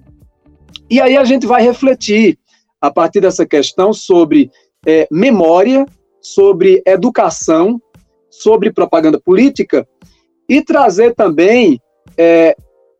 [0.90, 2.38] E aí a gente vai refletir,
[2.82, 4.52] a partir dessa questão, sobre
[4.86, 5.86] é, memória,
[6.22, 7.82] sobre educação,
[8.30, 9.88] sobre propaganda política,
[10.48, 11.80] e trazer também
[12.18, 12.56] é,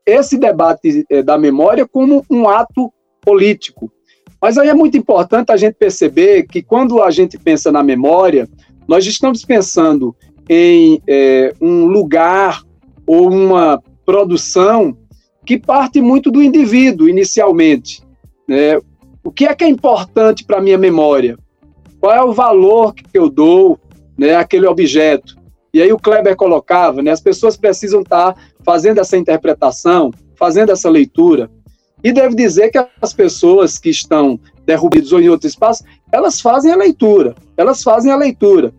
[0.06, 3.92] esse debate é, da memória como um ato político.
[4.40, 8.48] Mas aí é muito importante a gente perceber que quando a gente pensa na memória,
[8.88, 10.16] nós estamos pensando
[10.48, 12.62] em é, um lugar
[13.06, 14.96] ou uma produção
[15.44, 18.02] que parte muito do indivíduo inicialmente.
[18.48, 18.80] Né?
[19.22, 21.36] O que é que é importante para a minha memória?
[22.00, 23.78] Qual é o valor que eu dou
[24.18, 25.36] né, àquele objeto?
[25.72, 30.72] E aí o Kleber colocava, né, as pessoas precisam estar tá fazendo essa interpretação, fazendo
[30.72, 31.50] essa leitura.
[32.02, 36.72] E devo dizer que as pessoas que estão derrubidas ou em outro espaço, elas fazem
[36.72, 38.72] a leitura, elas fazem a leitura.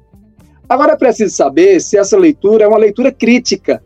[0.68, 3.84] Agora é preciso saber se essa leitura é uma leitura crítica,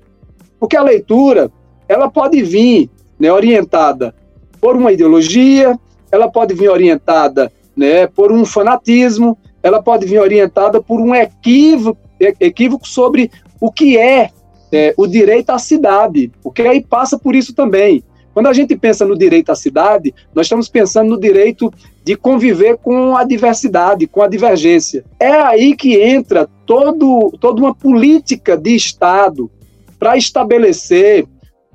[0.59, 1.51] porque a leitura
[1.87, 4.13] ela pode vir né, orientada
[4.61, 5.77] por uma ideologia,
[6.11, 11.99] ela pode vir orientada né, por um fanatismo, ela pode vir orientada por um equívoco,
[12.19, 14.29] equívoco sobre o que é
[14.71, 18.03] é, o direito à cidade, porque aí passa por isso também.
[18.35, 22.77] Quando a gente pensa no direito à cidade, nós estamos pensando no direito de conviver
[22.77, 25.05] com a diversidade, com a divergência.
[25.17, 29.49] É aí que entra todo, toda uma política de Estado
[29.97, 31.25] para estabelecer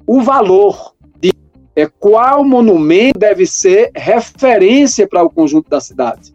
[0.07, 1.33] o valor de
[1.75, 6.35] é, qual monumento deve ser referência para o conjunto da cidade.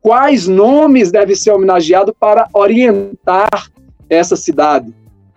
[0.00, 3.70] Quais nomes devem ser homenageados para orientar
[4.10, 4.92] essa cidade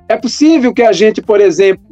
[0.07, 1.85] é possível que a gente, por exemplo,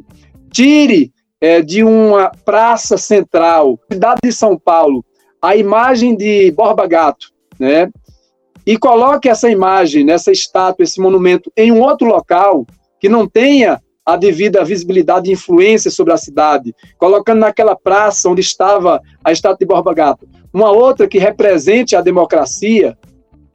[0.50, 5.04] tire é, de uma praça central, cidade de São Paulo,
[5.40, 7.90] a imagem de Borba Gato, né?
[8.66, 12.66] E coloque essa imagem, nessa estátua, esse monumento em um outro local
[12.98, 18.40] que não tenha a devida visibilidade e influência sobre a cidade, colocando naquela praça onde
[18.40, 22.96] estava a estátua de Borba Gato, uma outra que represente a democracia,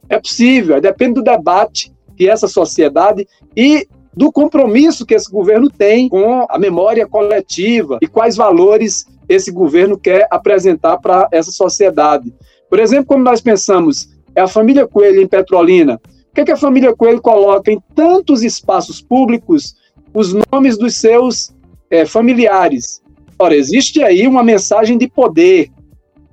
[0.08, 6.08] é possível, depende do debate que essa sociedade e do compromisso que esse governo tem
[6.08, 12.32] com a memória coletiva e quais valores esse governo quer apresentar para essa sociedade.
[12.68, 16.52] Por exemplo, quando nós pensamos é a família Coelho em Petrolina, o que, é que
[16.52, 19.74] a família Coelho coloca em tantos espaços públicos
[20.14, 21.54] os nomes dos seus
[21.90, 23.02] é, familiares?
[23.38, 25.70] Ora, existe aí uma mensagem de poder,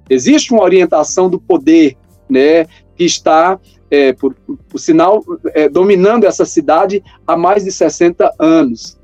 [0.09, 1.97] existe uma orientação do poder,
[2.29, 2.65] né,
[2.95, 3.59] que está
[3.89, 4.35] é, por,
[4.69, 5.23] por, sinal,
[5.53, 8.97] é, dominando essa cidade há mais de 60 anos.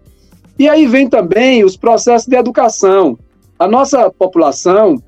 [0.57, 3.17] E aí vem também os processos de educação.
[3.57, 5.01] A nossa população,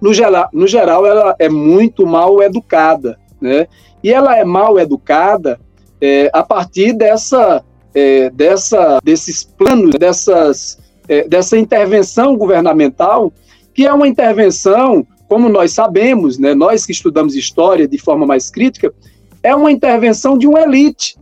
[0.00, 3.66] no geral, no geral ela é muito mal educada, né?
[4.02, 5.60] E ela é mal educada
[6.00, 7.62] é, a partir dessa,
[7.94, 13.32] é, dessa, desses planos, dessas, é, dessa intervenção governamental,
[13.72, 18.50] que é uma intervenção como nós sabemos, né, nós que estudamos história de forma mais
[18.50, 18.92] crítica,
[19.42, 21.16] é uma intervenção de uma elite.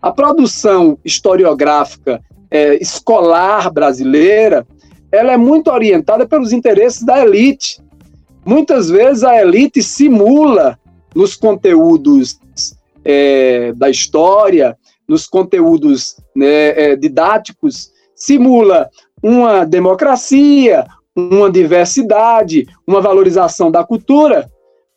[0.00, 4.64] A produção historiográfica é, escolar brasileira,
[5.10, 7.82] ela é muito orientada pelos interesses da elite.
[8.44, 10.78] Muitas vezes a elite simula
[11.12, 12.38] nos conteúdos
[13.04, 14.78] é, da história,
[15.08, 18.88] nos conteúdos né, é, didáticos, simula
[19.20, 20.86] uma democracia,
[21.16, 24.50] uma diversidade, uma valorização da cultura,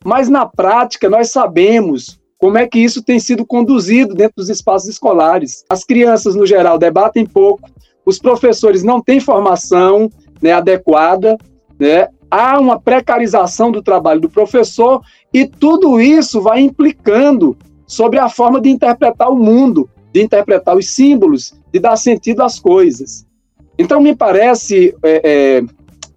[0.03, 4.89] mas na prática nós sabemos como é que isso tem sido conduzido dentro dos espaços
[4.89, 5.63] escolares.
[5.69, 7.69] As crianças, no geral, debatem pouco,
[8.05, 10.09] os professores não têm formação
[10.41, 11.37] né, adequada,
[11.79, 15.01] né, há uma precarização do trabalho do professor
[15.33, 20.89] e tudo isso vai implicando sobre a forma de interpretar o mundo, de interpretar os
[20.89, 23.25] símbolos, de dar sentido às coisas.
[23.77, 25.63] Então, me parece, é, é,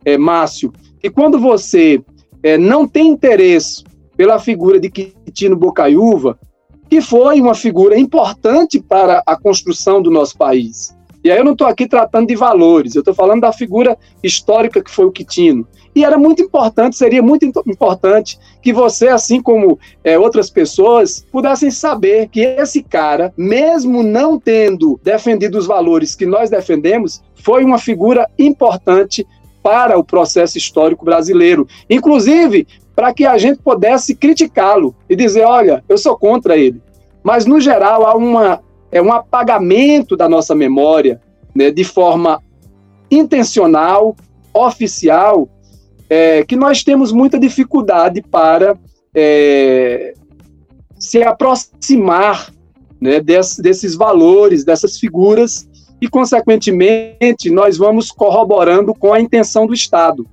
[0.04, 2.02] é, Márcio, que quando você
[2.42, 3.84] é, não tem interesse
[4.16, 6.38] pela figura de Quitino Bocaiúva,
[6.88, 10.94] que foi uma figura importante para a construção do nosso país.
[11.24, 14.82] E aí eu não estou aqui tratando de valores, eu estou falando da figura histórica
[14.82, 15.66] que foi o Quitino.
[15.94, 21.70] E era muito importante, seria muito importante que você, assim como é, outras pessoas, pudessem
[21.70, 27.78] saber que esse cara, mesmo não tendo defendido os valores que nós defendemos, foi uma
[27.78, 29.26] figura importante
[29.62, 31.66] para o processo histórico brasileiro.
[31.88, 36.80] Inclusive, para que a gente pudesse criticá-lo e dizer: olha, eu sou contra ele.
[37.22, 38.60] Mas, no geral, há uma,
[38.90, 41.20] é um apagamento da nossa memória
[41.54, 42.42] né, de forma
[43.10, 44.16] intencional,
[44.52, 45.48] oficial,
[46.08, 48.76] é, que nós temos muita dificuldade para
[49.14, 50.14] é,
[50.98, 52.52] se aproximar
[53.00, 55.68] né, desse, desses valores, dessas figuras,
[56.02, 60.26] e, consequentemente, nós vamos corroborando com a intenção do Estado.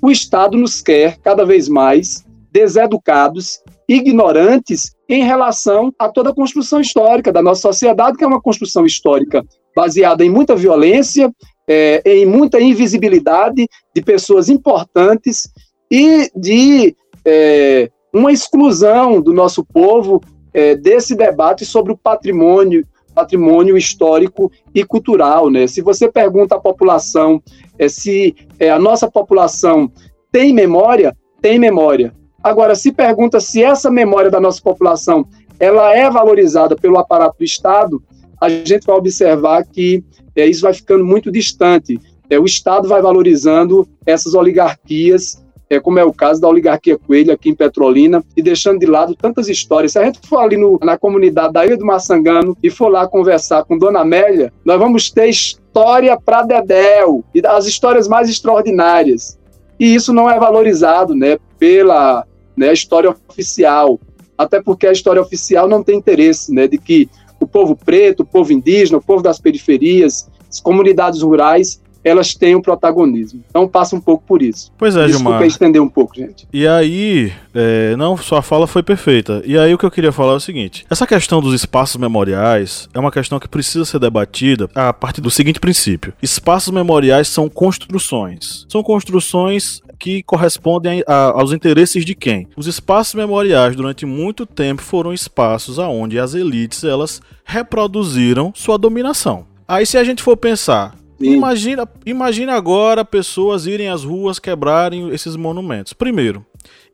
[0.00, 6.80] O Estado nos quer cada vez mais deseducados, ignorantes em relação a toda a construção
[6.80, 9.44] histórica da nossa sociedade, que é uma construção histórica
[9.76, 11.30] baseada em muita violência,
[11.68, 15.50] é, em muita invisibilidade de pessoas importantes
[15.90, 16.96] e de
[17.26, 20.22] é, uma exclusão do nosso povo
[20.54, 25.66] é, desse debate sobre o patrimônio patrimônio histórico e cultural, né?
[25.66, 27.42] Se você pergunta à população
[27.78, 29.90] é, se é, a nossa população
[30.30, 32.14] tem memória, tem memória.
[32.42, 35.26] Agora, se pergunta se essa memória da nossa população
[35.58, 38.02] ela é valorizada pelo aparato do Estado,
[38.40, 40.02] a gente vai observar que
[40.34, 42.00] é, isso vai ficando muito distante.
[42.30, 47.32] É, o Estado vai valorizando essas oligarquias, é, como é o caso da oligarquia Coelho
[47.32, 49.92] aqui em Petrolina, e deixando de lado tantas histórias.
[49.92, 53.06] Se a gente for ali no, na comunidade da Ilha do Massangano e for lá
[53.06, 59.38] conversar com Dona Amélia, nós vamos ter história para Dedéu, e as histórias mais extraordinárias.
[59.78, 64.00] E isso não é valorizado né, pela né, história oficial,
[64.36, 67.08] até porque a história oficial não tem interesse né, de que
[67.38, 72.54] o povo preto, o povo indígena, o povo das periferias, as comunidades rurais, elas têm
[72.54, 73.42] um protagonismo.
[73.50, 74.72] Então passa um pouco por isso.
[74.78, 75.46] Pois é, Desculpa Gilmar.
[75.46, 76.46] estender um pouco, gente.
[76.52, 79.42] E aí, é, não, sua fala foi perfeita.
[79.44, 82.88] E aí o que eu queria falar é o seguinte: essa questão dos espaços memoriais
[82.94, 87.48] é uma questão que precisa ser debatida a partir do seguinte princípio: espaços memoriais são
[87.48, 88.66] construções.
[88.68, 92.48] São construções que correspondem a, aos interesses de quem?
[92.56, 99.44] Os espaços memoriais durante muito tempo foram espaços aonde as elites elas reproduziram sua dominação.
[99.68, 105.36] Aí se a gente for pensar, imagina, imagina agora pessoas irem às ruas quebrarem esses
[105.36, 105.92] monumentos.
[105.92, 106.44] Primeiro,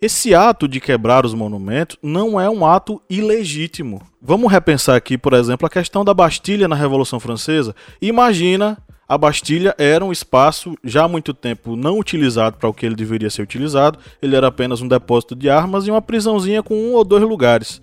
[0.00, 4.02] esse ato de quebrar os monumentos não é um ato ilegítimo.
[4.20, 7.74] Vamos repensar aqui, por exemplo, a questão da Bastilha na Revolução Francesa.
[8.00, 12.84] Imagina a Bastilha era um espaço já há muito tempo não utilizado para o que
[12.84, 13.98] ele deveria ser utilizado.
[14.20, 17.80] Ele era apenas um depósito de armas e uma prisãozinha com um ou dois lugares.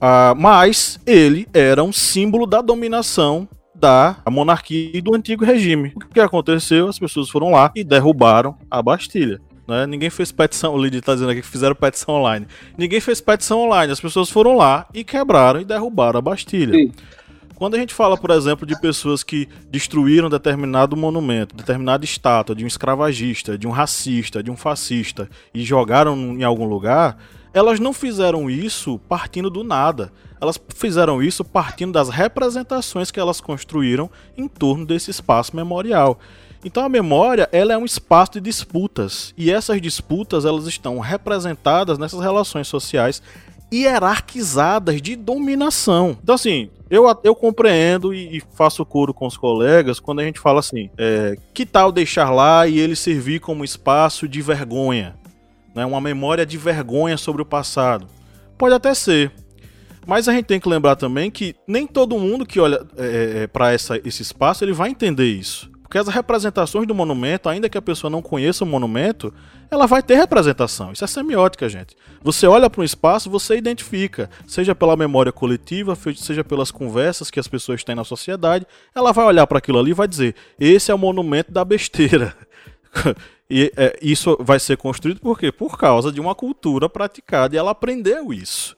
[0.00, 5.92] Ah, mas ele era um símbolo da dominação da monarquia e do antigo regime.
[5.96, 6.88] O que aconteceu?
[6.88, 9.40] As pessoas foram lá e derrubaram a Bastilha.
[9.66, 9.86] Né?
[9.86, 12.46] Ninguém fez petição, o Lidia está dizendo aqui que fizeram petição online.
[12.76, 16.74] Ninguém fez petição online, as pessoas foram lá e quebraram e derrubaram a Bastilha.
[16.74, 16.92] Sim.
[17.54, 22.64] Quando a gente fala, por exemplo, de pessoas que destruíram determinado monumento, determinada estátua de
[22.64, 27.16] um escravagista, de um racista, de um fascista e jogaram em algum lugar,
[27.54, 30.12] elas não fizeram isso partindo do nada.
[30.40, 36.18] Elas fizeram isso partindo das representações que elas construíram em torno desse espaço memorial.
[36.64, 41.96] Então a memória ela é um espaço de disputas e essas disputas elas estão representadas
[41.96, 43.22] nessas relações sociais
[43.72, 46.16] hierarquizadas de dominação.
[46.22, 50.40] Então, assim, eu, eu compreendo e, e faço coro com os colegas quando a gente
[50.40, 55.16] fala assim: é, que tal deixar lá e ele servir como espaço de vergonha?
[55.74, 58.06] Né, uma memória de vergonha sobre o passado.
[58.56, 59.32] Pode até ser.
[60.06, 63.46] Mas a gente tem que lembrar também que nem todo mundo que olha é, é,
[63.46, 65.70] para esse espaço ele vai entender isso.
[65.94, 69.32] Porque as representações do monumento, ainda que a pessoa não conheça o monumento,
[69.70, 70.92] ela vai ter representação.
[70.92, 71.94] Isso é semiótica, gente.
[72.22, 77.38] Você olha para um espaço, você identifica, seja pela memória coletiva, seja pelas conversas que
[77.38, 80.90] as pessoas têm na sociedade, ela vai olhar para aquilo ali e vai dizer: esse
[80.90, 82.34] é o monumento da besteira.
[83.56, 85.52] e é, isso vai ser construído por quê?
[85.52, 88.76] Por causa de uma cultura praticada e ela aprendeu isso.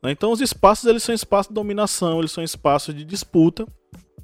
[0.00, 0.12] Né?
[0.12, 3.66] Então, os espaços eles são espaços de dominação, eles são espaços de disputa.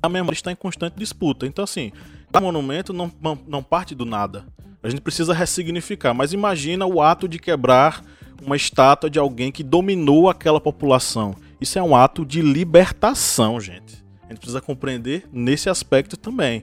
[0.00, 1.48] A memória está em constante disputa.
[1.48, 1.90] Então, assim,
[2.32, 3.10] O monumento não,
[3.44, 4.46] não, parte do nada.
[4.84, 6.14] A gente precisa ressignificar.
[6.14, 8.04] Mas imagina o ato de quebrar
[8.40, 11.34] uma estátua de alguém que dominou aquela população.
[11.60, 14.04] Isso é um ato de libertação, gente.
[14.22, 16.62] A gente precisa compreender nesse aspecto também.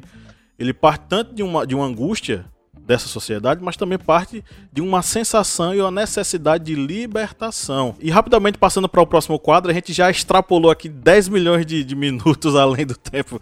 [0.58, 2.46] Ele parte tanto de uma, de uma angústia
[2.86, 7.96] dessa sociedade, mas também parte de uma sensação e uma necessidade de libertação.
[8.00, 11.84] E rapidamente passando para o próximo quadro, a gente já extrapolou aqui 10 milhões de,
[11.84, 13.42] de minutos além do tempo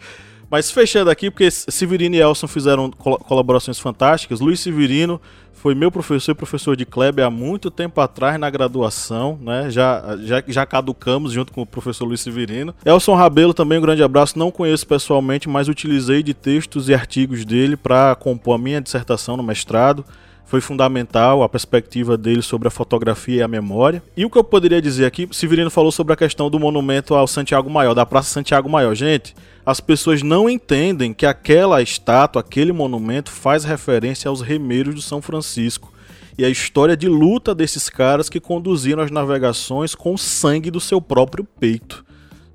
[0.54, 4.40] mas fechando aqui, porque Severino e Elson fizeram col colaborações fantásticas.
[4.40, 5.20] Luiz Severino
[5.64, 9.72] foi meu professor e professor de Kleber há muito tempo atrás na graduação, né?
[9.72, 12.76] Já, já, já caducamos junto com o professor Luiz Severino.
[12.84, 14.38] Elson Rabelo também, um grande abraço.
[14.38, 19.38] Não conheço pessoalmente, mas utilizei de textos e artigos dele para compor a minha dissertação
[19.38, 20.04] no mestrado
[20.46, 24.04] foi fundamental a perspectiva dele sobre a fotografia e a memória.
[24.16, 27.26] E o que eu poderia dizer aqui, Severino falou sobre a questão do monumento ao
[27.26, 28.94] Santiago Maior, da Praça Santiago Maior.
[28.94, 29.34] Gente,
[29.66, 35.22] as pessoas não entendem que aquela estátua, aquele monumento faz referência aos remeiros de São
[35.22, 35.94] Francisco
[36.38, 41.00] e a história de luta desses caras que conduziram as navegações com sangue do seu
[41.00, 42.04] próprio peito.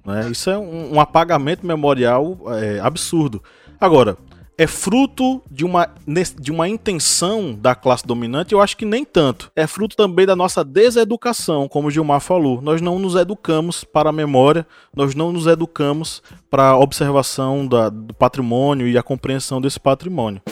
[0.05, 0.29] Né?
[0.31, 3.43] Isso é um, um apagamento memorial é, absurdo.
[3.81, 4.17] Agora,
[4.61, 5.89] é fruto de uma,
[6.37, 8.53] de uma intenção da classe dominante?
[8.53, 9.53] Eu acho que nem tanto.
[9.55, 12.61] É fruto também da nossa deseducação, como o Gilmar falou.
[12.61, 17.89] Nós não nos educamos para a memória, nós não nos educamos para a observação da,
[17.89, 20.43] do patrimônio e a compreensão desse patrimônio.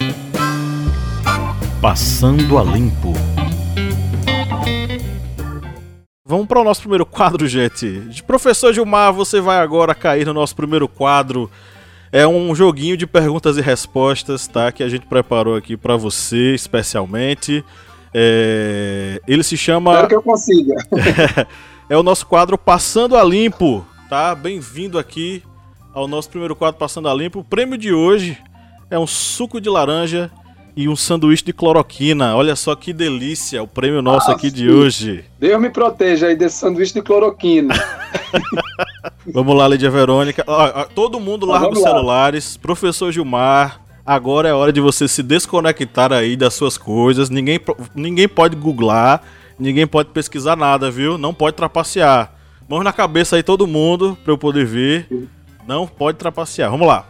[1.82, 3.12] Passando a limpo.
[6.24, 8.22] Vamos para o nosso primeiro quadro, gente.
[8.24, 11.50] Professor Gilmar, você vai agora cair no nosso primeiro quadro
[12.16, 14.72] é um joguinho de perguntas e respostas, tá?
[14.72, 17.62] Que a gente preparou aqui para você especialmente.
[18.14, 19.20] É...
[19.28, 19.90] Ele se chama.
[19.90, 20.76] Espero que eu consiga.
[21.90, 24.34] é o nosso quadro Passando a Limpo, tá?
[24.34, 25.42] Bem-vindo aqui
[25.92, 27.40] ao nosso primeiro quadro Passando a Limpo.
[27.40, 28.38] O prêmio de hoje
[28.88, 30.30] é um suco de laranja
[30.76, 32.36] e um sanduíche de cloroquina.
[32.36, 34.56] Olha só que delícia o prêmio nosso ah, aqui sim.
[34.56, 35.24] de hoje.
[35.40, 37.74] Deus me proteja aí desse sanduíche de cloroquina.
[39.32, 40.44] vamos lá, Lídia Verônica.
[40.46, 42.58] Ó, ó, todo mundo larga os celulares.
[42.58, 47.30] Professor Gilmar, agora é hora de você se desconectar aí das suas coisas.
[47.30, 47.58] Ninguém,
[47.94, 49.22] ninguém pode googlar,
[49.58, 51.16] ninguém pode pesquisar nada, viu?
[51.16, 52.34] Não pode trapacear.
[52.68, 55.08] Mãos na cabeça aí todo mundo, para eu poder ver.
[55.66, 56.70] Não pode trapacear.
[56.70, 57.06] Vamos lá.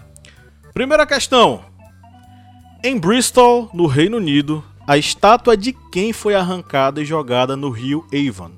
[0.72, 1.75] Primeira questão.
[2.86, 8.06] Em Bristol, no Reino Unido, a estátua de quem foi arrancada e jogada no rio
[8.14, 8.52] Avon?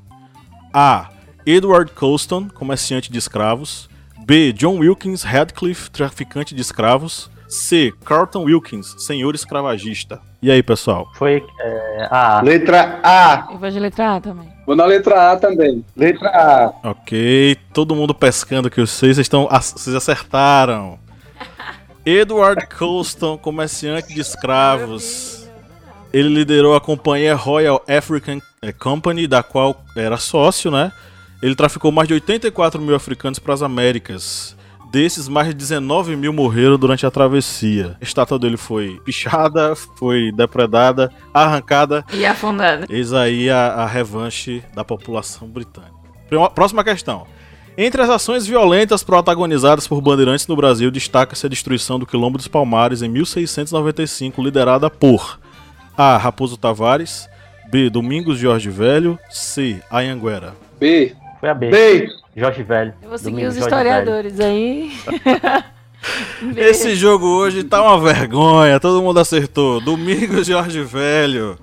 [0.70, 1.08] A.
[1.46, 3.88] Edward Colston, comerciante de escravos.
[4.26, 4.52] B.
[4.52, 7.30] John Wilkins Radcliffe, traficante de escravos.
[7.48, 7.90] C.
[8.04, 10.20] Carlton Wilkins, senhor escravagista.
[10.42, 11.08] E aí, pessoal?
[11.14, 12.42] Foi é, A.
[12.42, 13.48] Letra A.
[13.50, 14.52] Eu vou de letra A também.
[14.66, 15.82] Vou na letra A também.
[15.96, 16.90] Letra A.
[16.90, 20.98] Ok, todo mundo pescando que vocês estão, vocês acertaram.
[22.08, 25.46] Edward Colston, comerciante de escravos.
[26.10, 30.90] Ele liderou a companhia Royal African eh, Company, da qual era sócio, né?
[31.42, 34.56] Ele traficou mais de 84 mil africanos para as Américas.
[34.90, 37.98] Desses, mais de 19 mil morreram durante a travessia.
[38.00, 42.02] A estátua dele foi pichada, foi depredada, arrancada.
[42.10, 42.86] E afundada.
[42.88, 45.92] Eis aí a, a revanche da população britânica.
[46.54, 47.26] Próxima questão.
[47.80, 52.48] Entre as ações violentas protagonizadas por bandeirantes no Brasil, destaca-se a destruição do Quilombo dos
[52.48, 55.38] Palmares em 1695, liderada por
[55.96, 56.16] A.
[56.16, 57.28] Raposo Tavares,
[57.70, 57.88] B.
[57.88, 59.80] Domingos Jorge Velho, C.
[59.88, 60.56] Ayanguera.
[60.80, 61.14] B.
[61.38, 61.70] Foi a B.
[61.70, 62.08] B.
[62.36, 62.94] Jorge Velho.
[63.00, 64.50] Eu vou seguir Domingos os historiadores Velho.
[64.50, 64.92] aí.
[66.58, 69.80] Esse jogo hoje tá uma vergonha, todo mundo acertou.
[69.80, 71.56] Domingos Jorge Velho.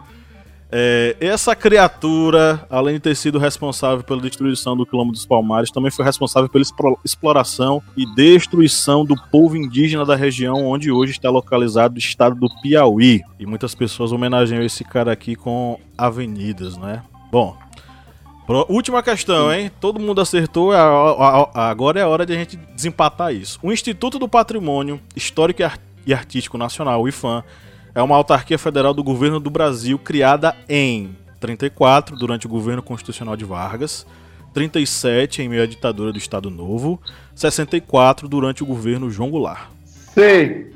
[0.72, 5.92] É, essa criatura, além de ter sido responsável pela destruição do quilômetro dos Palmares, também
[5.92, 6.66] foi responsável pela
[7.04, 12.50] exploração e destruição do povo indígena da região onde hoje está localizado o estado do
[12.62, 13.22] Piauí.
[13.40, 17.04] E muitas pessoas homenageiam esse cara aqui com avenidas, né?
[17.32, 17.56] Bom,
[18.68, 19.72] última questão, hein?
[19.80, 20.72] Todo mundo acertou,
[21.54, 23.60] agora é a hora de a gente desempatar isso.
[23.62, 25.62] O Instituto do Patrimônio Histórico
[26.06, 27.44] e Artístico Nacional, o IFAM,
[27.96, 33.38] é uma autarquia federal do governo do Brasil criada em 34, durante o governo constitucional
[33.38, 34.06] de Vargas,
[34.54, 37.02] 37, em meio à ditadura do Estado Novo,
[37.34, 39.70] 64, durante o governo João Goulart.
[39.86, 40.74] C.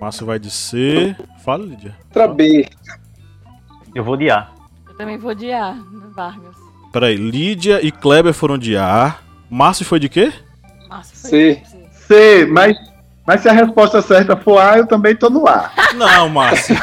[0.00, 1.16] Márcio vai de C.
[1.44, 1.96] Fala, Lídia.
[2.12, 2.68] Pra B.
[3.94, 4.50] Eu vou de A.
[4.88, 5.76] Eu também vou de A,
[6.14, 6.56] Vargas.
[6.92, 9.18] Peraí, Lídia e Kleber foram de A.
[9.50, 10.32] Márcio foi de quê?
[10.88, 11.54] Márcio foi C.
[11.54, 11.88] de C.
[11.90, 12.76] C, mas
[13.26, 15.70] mas se a resposta certa for A, eu também tô no A.
[15.94, 16.76] Não, Márcio.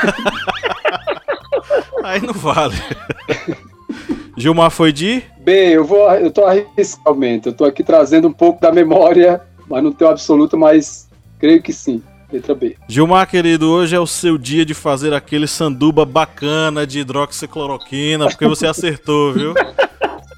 [2.04, 2.76] Aí não vale.
[4.38, 5.24] Gilmar foi de?
[5.40, 6.10] B, eu vou.
[6.14, 10.58] Eu tô arriscando, eu tô aqui trazendo um pouco da memória, mas não tenho absoluto,
[10.58, 11.10] mas
[11.40, 12.04] Creio que sim.
[12.32, 12.76] Letra B.
[12.88, 18.48] Gilmar, querido, hoje é o seu dia de fazer aquele sanduba bacana de hidroxicloroquina, porque
[18.48, 19.54] você acertou, viu?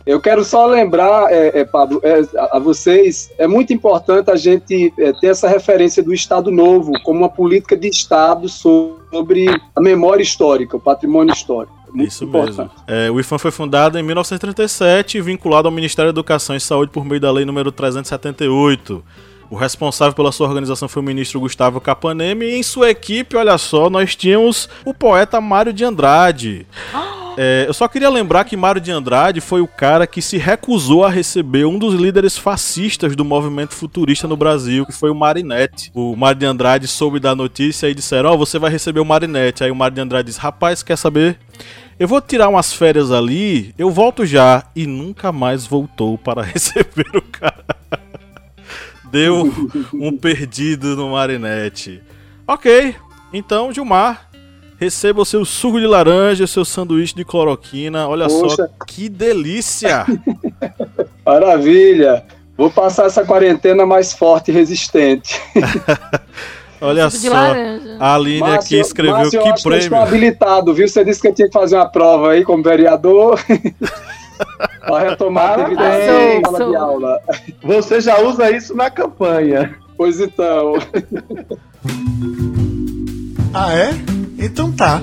[0.06, 4.36] Eu quero só lembrar, é, é, Pablo, é, a, a, vocês, é muito importante a
[4.36, 9.82] gente é, ter essa referência do Estado Novo como uma política de Estado sobre a
[9.82, 11.82] memória histórica, o patrimônio histórico.
[11.94, 12.58] Muito Isso importante.
[12.58, 12.72] mesmo.
[12.88, 16.92] É, o IFAM foi fundado em 1937 e vinculado ao Ministério da Educação e Saúde
[16.92, 19.04] por meio da Lei número 378.
[19.50, 23.58] O responsável pela sua organização foi o ministro Gustavo Capanemi e em sua equipe, olha
[23.58, 26.66] só, nós tínhamos o poeta Mário de Andrade.
[27.44, 31.04] É, eu só queria lembrar que Mário de Andrade foi o cara que se recusou
[31.04, 35.90] a receber um dos líderes fascistas do movimento futurista no Brasil, que foi o Marinette.
[35.96, 39.06] O Mário de Andrade soube da notícia e disseram: Ó, oh, você vai receber o
[39.06, 39.64] Marinette.
[39.64, 41.40] Aí o Mário de Andrade disse: Rapaz, quer saber?
[42.00, 44.64] Eu vou tirar umas férias ali, eu volto já.
[44.76, 47.66] E nunca mais voltou para receber o cara
[49.12, 49.52] deu
[49.94, 52.02] um perdido no Marinette.
[52.48, 52.96] Ok,
[53.34, 54.31] então, Gilmar,
[54.82, 58.08] receba o seu suco de laranja, seu sanduíche de cloroquina.
[58.08, 58.56] Olha Poxa.
[58.56, 60.08] só que delícia!
[61.24, 62.26] Maravilha!
[62.58, 65.40] Vou passar essa quarentena mais forte e resistente.
[66.82, 67.32] Olha só,
[68.00, 69.62] a Aline Márcio, aqui escreveu Márcio, que prêmio.
[69.62, 70.88] Que eu estou habilitado, viu?
[70.88, 73.40] Você disse que eu tinha que fazer uma prova aí como vereador.
[74.82, 77.20] Para retomar a atividade sala de aula.
[77.62, 79.76] Você já usa isso na campanha.
[79.96, 80.74] Pois então.
[83.54, 83.92] ah, é?
[84.42, 85.02] Então tá.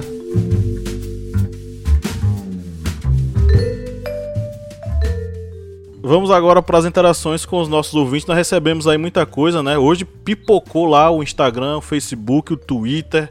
[6.02, 8.26] Vamos agora para as interações com os nossos ouvintes.
[8.26, 9.78] Nós recebemos aí muita coisa, né?
[9.78, 13.28] Hoje pipocou lá o Instagram, o Facebook, o Twitter.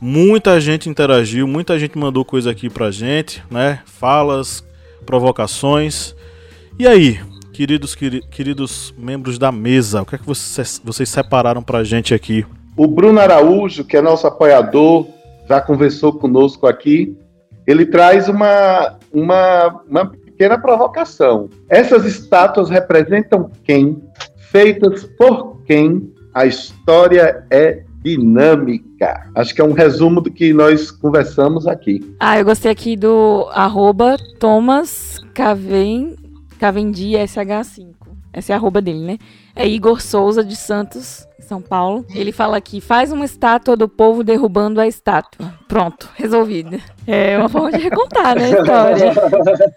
[0.00, 3.80] Muita gente interagiu, muita gente mandou coisa aqui pra gente, né?
[3.84, 4.62] Falas,
[5.04, 6.14] provocações.
[6.78, 7.18] E aí,
[7.52, 12.46] queridos, queridos membros da mesa, o que é que vocês, vocês separaram pra gente aqui?
[12.76, 15.06] O Bruno Araújo, que é nosso apoiador,
[15.52, 17.14] já conversou conosco aqui.
[17.66, 21.50] Ele traz uma, uma, uma pequena provocação.
[21.68, 24.02] Essas estátuas representam quem?
[24.50, 26.10] Feitas por quem?
[26.34, 29.30] A história é dinâmica.
[29.34, 32.00] Acho que é um resumo do que nós conversamos aqui.
[32.18, 36.16] Ah, eu gostei aqui do arroba Thomas Caven,
[36.58, 37.92] Cavendi SH5.
[38.32, 39.18] Essa é a arroba dele, né?
[39.54, 42.06] É Igor Souza de Santos, São Paulo.
[42.14, 45.52] Ele fala aqui: faz uma estátua do povo derrubando a estátua.
[45.68, 46.80] Pronto, resolvido.
[47.06, 49.12] É uma forma de recontar, né, a história.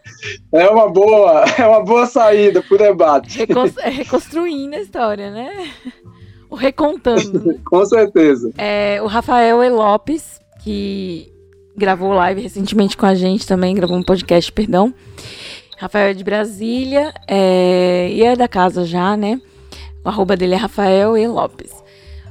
[0.51, 3.41] É uma boa, é uma boa saída pro debate.
[3.41, 5.69] É reconstruindo a história, né?
[6.49, 7.45] O recontando.
[7.45, 7.55] Né?
[7.69, 8.51] Com certeza.
[8.57, 9.69] É, o Rafael E.
[9.69, 11.32] Lopes, que
[11.76, 14.93] gravou live recentemente com a gente também, gravou um podcast, perdão.
[15.78, 19.41] Rafael é de Brasília é, e é da casa já, né?
[20.05, 21.27] O arroba dele é Rafael E.
[21.27, 21.73] Lopes.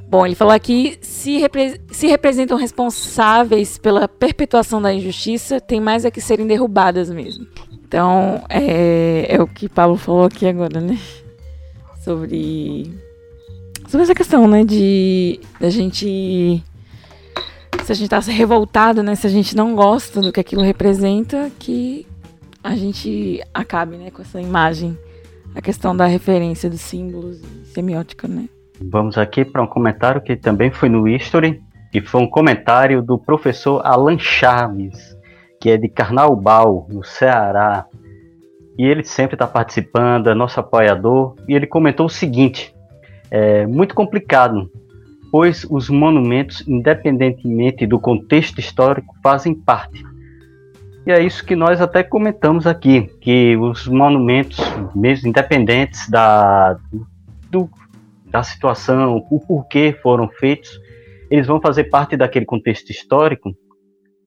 [0.09, 6.05] Bom, ele falou aqui: se, repre se representam responsáveis pela perpetuação da injustiça, tem mais
[6.05, 7.47] a que serem derrubadas mesmo.
[7.73, 10.99] Então, é, é o que Paulo falou aqui agora, né?
[12.05, 12.93] Sobre
[13.89, 16.63] sobre essa questão, né, de a gente
[17.85, 21.51] se a gente tá revoltado, né, se a gente não gosta do que aquilo representa,
[21.59, 22.07] que
[22.63, 24.99] a gente acabe, né, com essa imagem,
[25.55, 28.49] a questão da referência dos símbolos e semiótica, né?
[28.81, 33.17] Vamos aqui para um comentário que também foi no History, que foi um comentário do
[33.17, 35.17] professor Alan Chaves,
[35.61, 37.87] que é de Carnaubal, no Ceará.
[38.77, 42.75] E ele sempre está participando, é nosso apoiador, e ele comentou o seguinte:
[43.31, 44.69] é muito complicado,
[45.31, 50.05] pois os monumentos, independentemente do contexto histórico, fazem parte.
[51.07, 54.59] E é isso que nós até comentamos aqui, que os monumentos,
[54.95, 56.79] mesmo independentes da,
[57.51, 57.69] do,
[58.25, 60.81] da situação, o porquê foram feitos,
[61.31, 63.55] eles vão fazer parte daquele contexto histórico.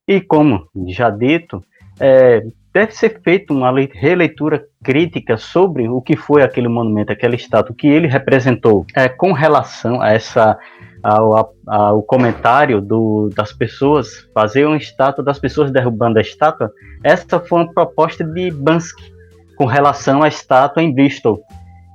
[0.07, 1.63] E como já dito,
[1.99, 7.71] é, deve ser feita uma releitura crítica sobre o que foi aquele monumento, aquela estátua,
[7.71, 8.85] o que ele representou.
[8.95, 10.59] É, com relação a essa
[11.07, 16.69] ao, ao comentário do, das pessoas, fazer uma estátua das pessoas derrubando a estátua,
[17.01, 19.13] essa foi uma proposta de Bansky
[19.55, 21.41] com relação à estátua em Bristol.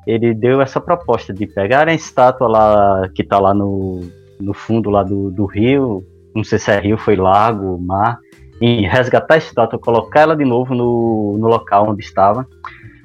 [0.07, 4.01] Ele deu essa proposta de pegar a estátua lá que está lá no,
[4.41, 6.03] no fundo lá do, do rio,
[6.35, 8.19] não sei se é rio, foi lago, mar,
[8.61, 12.47] e resgatar a estátua, colocar ela de novo no, no local onde estava,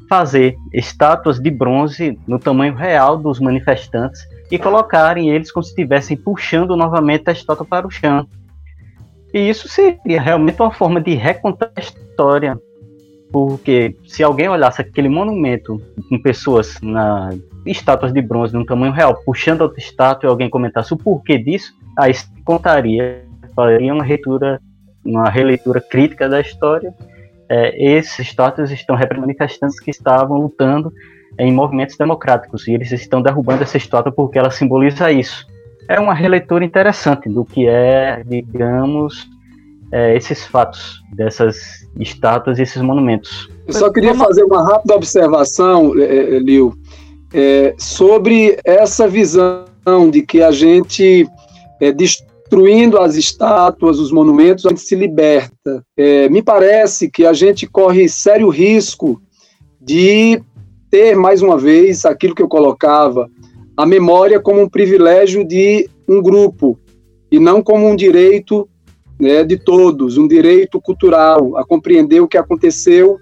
[0.10, 6.16] fazer estátuas de bronze no tamanho real dos manifestantes e colocarem eles como se estivessem
[6.16, 8.28] puxando novamente a estátua para o chão.
[9.34, 12.58] E isso seria realmente uma forma de recontar a história,
[13.32, 17.30] porque se alguém olhasse aquele monumento com pessoas na,
[17.66, 21.74] estátuas de bronze num tamanho real, puxando outra estátua e alguém comentasse o porquê disso,
[21.98, 22.14] aí
[22.46, 24.62] contaria, faria uma releitura,
[25.04, 26.94] uma releitura crítica da história.
[27.50, 30.92] É, esses estátuas estão manifestantes que estavam lutando
[31.40, 35.46] em movimentos democráticos e eles estão derrubando essa estátua porque ela simboliza isso.
[35.88, 39.28] É uma releitura interessante do que é, digamos,
[39.92, 43.50] é, esses fatos dessas estátuas e esses monumentos.
[43.68, 46.74] Eu só queria fazer uma rápida observação, é, é, Lil,
[47.34, 49.66] é, sobre essa visão
[50.12, 51.28] de que a gente,
[51.80, 51.92] é,
[52.48, 55.84] destruindo as estátuas, os monumentos, a gente se liberta.
[55.98, 59.22] É, me parece que a gente corre sério risco
[59.82, 60.42] de
[60.90, 63.30] ter, mais uma vez, aquilo que eu colocava,
[63.76, 66.80] a memória como um privilégio de um grupo
[67.30, 68.68] e não como um direito
[69.20, 73.18] né, de todos, um direito cultural a compreender o que aconteceu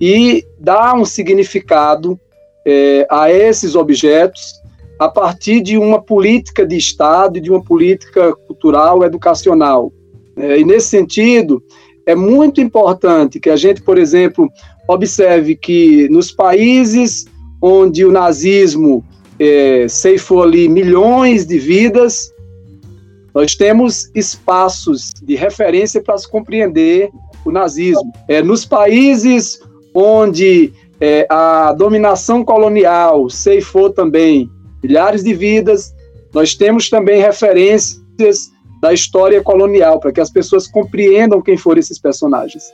[0.00, 2.18] e dar um significado
[2.66, 4.63] é, a esses objetos
[5.04, 9.92] a partir de uma política de Estado e de uma política cultural educacional.
[10.36, 11.62] É, e nesse sentido,
[12.06, 14.48] é muito importante que a gente, por exemplo,
[14.88, 17.26] observe que nos países
[17.60, 19.04] onde o nazismo
[19.38, 22.32] é, ceifou ali milhões de vidas,
[23.34, 27.10] nós temos espaços de referência para se compreender
[27.44, 28.12] o nazismo.
[28.28, 29.60] É, nos países
[29.94, 34.50] onde é, a dominação colonial ceifou também
[34.84, 35.94] milhares de vidas,
[36.32, 38.50] nós temos também referências
[38.82, 42.64] da história colonial, para que as pessoas compreendam quem foram esses personagens.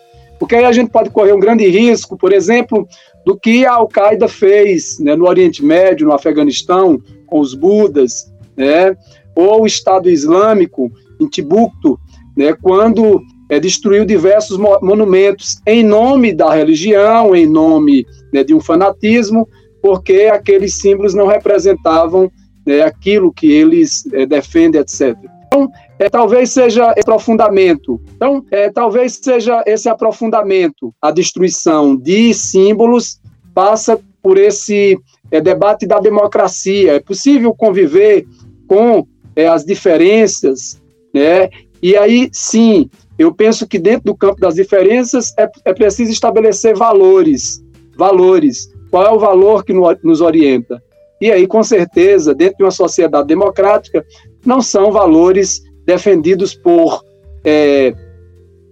[0.41, 2.89] Porque aí a gente pode correr um grande risco, por exemplo,
[3.25, 8.97] do que a Al-Qaeda fez né, no Oriente Médio, no Afeganistão, com os Budas, né,
[9.37, 10.91] ou o Estado Islâmico
[11.21, 11.97] em Timbuktu,
[12.37, 18.61] né, quando é, destruiu diversos monumentos em nome da religião, em nome né, de um
[18.61, 19.47] fanatismo,
[19.83, 22.31] porque aqueles símbolos não representavam
[22.67, 25.17] né, aquilo que eles é, defendem, etc.
[25.47, 25.69] Então,
[25.99, 28.01] é, talvez seja esse aprofundamento.
[28.15, 30.95] Então, é, talvez seja esse aprofundamento.
[31.03, 33.21] A destruição de símbolos
[33.53, 34.99] passa por esse
[35.31, 36.93] é, debate da democracia.
[36.95, 38.27] É possível conviver
[38.69, 39.07] com
[39.51, 40.81] as diferenças,
[41.15, 41.49] né?
[41.83, 46.77] E aí, sim, eu penso que dentro do campo das diferenças é, é preciso estabelecer
[46.77, 47.65] valores.
[47.97, 48.71] Valores.
[48.91, 50.83] Qual é o valor que no, nos orienta?
[51.21, 54.05] E aí, com certeza, dentro de uma sociedade democrática,
[54.45, 57.03] não são valores defendidos por
[57.45, 57.95] é,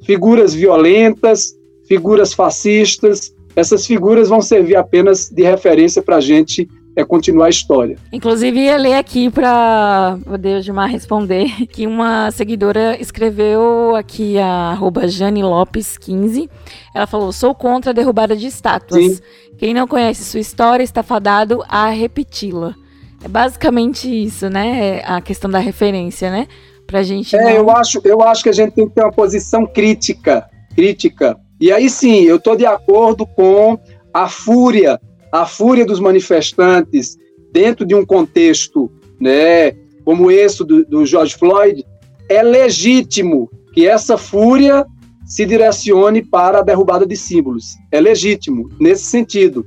[0.05, 1.55] figuras violentas,
[1.87, 3.35] figuras fascistas.
[3.55, 6.67] Essas figuras vão servir apenas de referência para a gente
[6.99, 7.97] é continuar a história.
[8.13, 15.07] Inclusive, ia ler aqui para o Gilmar responder que uma seguidora escreveu aqui a arroba
[15.07, 16.51] Jane Lopes 15.
[16.93, 19.01] Ela falou: sou contra a derrubada de estátuas.
[19.01, 19.19] Sim.
[19.59, 22.75] Quem não conhece sua história está fadado a repeti-la.
[23.23, 25.03] É basicamente isso, né?
[25.05, 26.47] A questão da referência, né?
[26.87, 27.37] Pra gente.
[27.37, 27.51] É, não...
[27.51, 30.49] eu, acho, eu acho que a gente tem que ter uma posição crítica.
[30.75, 31.37] Crítica.
[31.61, 33.79] E aí sim, eu estou de acordo com
[34.15, 35.01] a fúria
[35.31, 37.17] a fúria dos manifestantes
[37.53, 38.91] dentro de um contexto
[39.21, 39.73] né,
[40.05, 41.85] como esse do, do George Floyd,
[42.29, 44.87] é legítimo que essa fúria
[45.29, 47.77] se direcione para a derrubada de símbolos.
[47.93, 49.65] É legítimo, nesse sentido,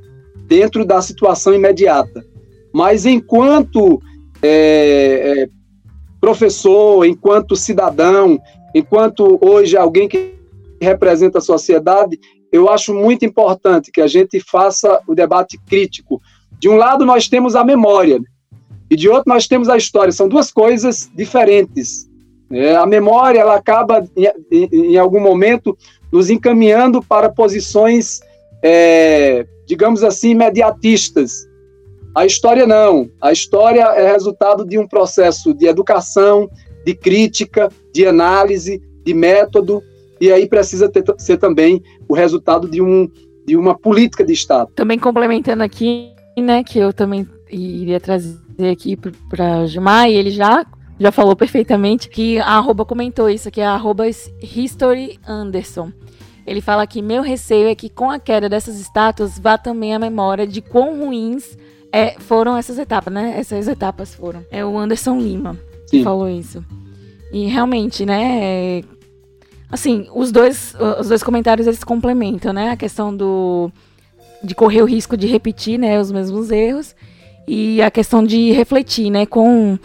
[0.48, 2.26] dentro da situação imediata.
[2.74, 4.02] Mas enquanto
[4.42, 5.50] é, é,
[6.20, 8.40] professor, enquanto cidadão,
[8.74, 10.34] enquanto hoje alguém que
[10.82, 12.20] representa a sociedade,
[12.52, 16.20] eu acho muito importante que a gente faça o debate crítico.
[16.60, 18.20] De um lado, nós temos a memória,
[18.90, 20.12] e de outro, nós temos a história.
[20.12, 22.11] São duas coisas diferentes.
[22.52, 25.78] É, a memória, ela acaba, em, em, algum momento,
[26.12, 28.20] nos encaminhando para posições,
[28.62, 31.48] é, digamos assim, imediatistas.
[32.14, 33.10] A história não.
[33.22, 36.50] A história é resultado de um processo de educação,
[36.86, 39.82] de crítica, de análise, de método,
[40.20, 43.10] e aí precisa ter, ser também o resultado de, um,
[43.46, 44.70] de uma política de Estado.
[44.76, 48.38] Também complementando aqui, né, que eu também iria trazer
[48.72, 48.98] aqui
[49.30, 50.66] para Gilmar, e ele já
[51.02, 55.92] já falou perfeitamente que a arroba comentou isso aqui, é a arroba History Anderson.
[56.46, 60.00] Ele fala que meu receio é que com a queda dessas estátuas vá também a
[60.00, 61.58] memória de quão ruins
[61.92, 63.34] é, foram essas etapas, né?
[63.38, 64.46] Essas etapas foram.
[64.52, 65.54] É o Anderson Lima
[65.88, 65.98] Sim.
[65.98, 66.64] que falou isso.
[67.34, 68.40] E realmente, né?
[68.44, 68.84] É,
[69.72, 72.72] Assim, os dois, os dois comentários eles complementam, né?
[72.72, 73.72] A questão do
[74.44, 76.96] de correr o risco de repetir, né, os mesmos erros
[77.48, 79.78] e a questão de refletir, né, com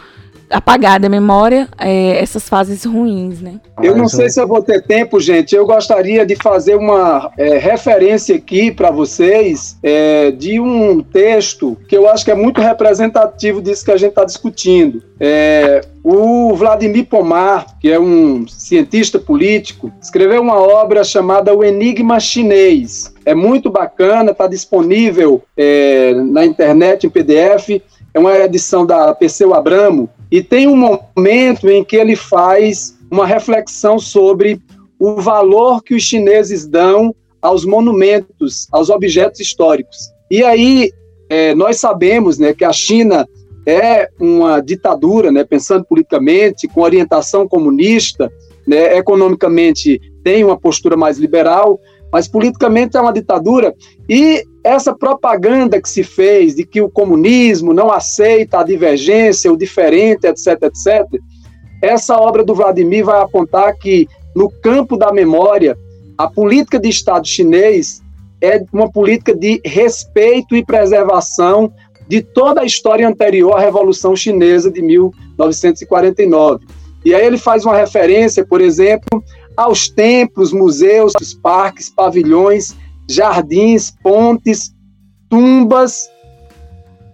[0.50, 3.60] apagar da memória é, essas fases ruins, né?
[3.82, 5.54] Eu não sei se eu vou ter tempo, gente.
[5.54, 11.96] Eu gostaria de fazer uma é, referência aqui para vocês é, de um texto que
[11.96, 15.02] eu acho que é muito representativo disso que a gente está discutindo.
[15.18, 22.20] É, o Vladimir Pomar, que é um cientista político, escreveu uma obra chamada O Enigma
[22.20, 23.12] Chinês.
[23.24, 27.82] É muito bacana, está disponível é, na internet em PDF.
[28.14, 33.26] É uma edição da Perseu Abramo e tem um momento em que ele faz uma
[33.26, 34.60] reflexão sobre
[34.98, 40.10] o valor que os chineses dão aos monumentos, aos objetos históricos.
[40.30, 40.90] E aí
[41.28, 43.28] é, nós sabemos né, que a China
[43.64, 48.30] é uma ditadura, né, pensando politicamente, com orientação comunista,
[48.66, 51.80] né, economicamente tem uma postura mais liberal,
[52.16, 53.74] mas politicamente é uma ditadura.
[54.08, 59.56] E essa propaganda que se fez de que o comunismo não aceita a divergência, o
[59.56, 61.04] diferente, etc., etc.,
[61.82, 65.76] essa obra do Vladimir vai apontar que, no campo da memória,
[66.16, 68.00] a política de Estado chinês
[68.40, 71.70] é uma política de respeito e preservação
[72.08, 76.64] de toda a história anterior à Revolução Chinesa de 1949.
[77.04, 79.22] E aí ele faz uma referência, por exemplo,
[79.56, 82.76] aos templos, museus, parques, pavilhões,
[83.08, 84.74] jardins, pontes,
[85.28, 86.08] tumbas,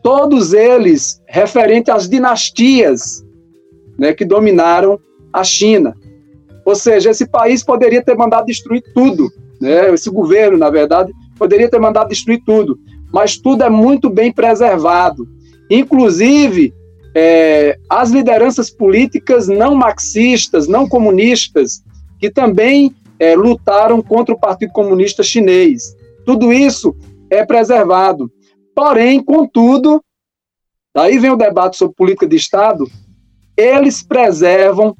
[0.02, 3.24] todos eles referentes às dinastias
[3.98, 4.98] né, que dominaram
[5.32, 5.94] a China.
[6.64, 9.30] Ou seja, esse país poderia ter mandado destruir tudo,
[9.60, 9.92] né?
[9.92, 12.78] esse governo, na verdade, poderia ter mandado destruir tudo,
[13.12, 15.26] mas tudo é muito bem preservado.
[15.70, 16.72] Inclusive,
[17.14, 21.82] é, as lideranças políticas não marxistas, não comunistas,
[22.22, 25.96] que também é, lutaram contra o Partido Comunista Chinês.
[26.24, 26.94] Tudo isso
[27.28, 28.30] é preservado.
[28.76, 30.00] Porém, contudo,
[30.94, 32.88] daí vem o debate sobre política de Estado,
[33.56, 34.96] eles preservam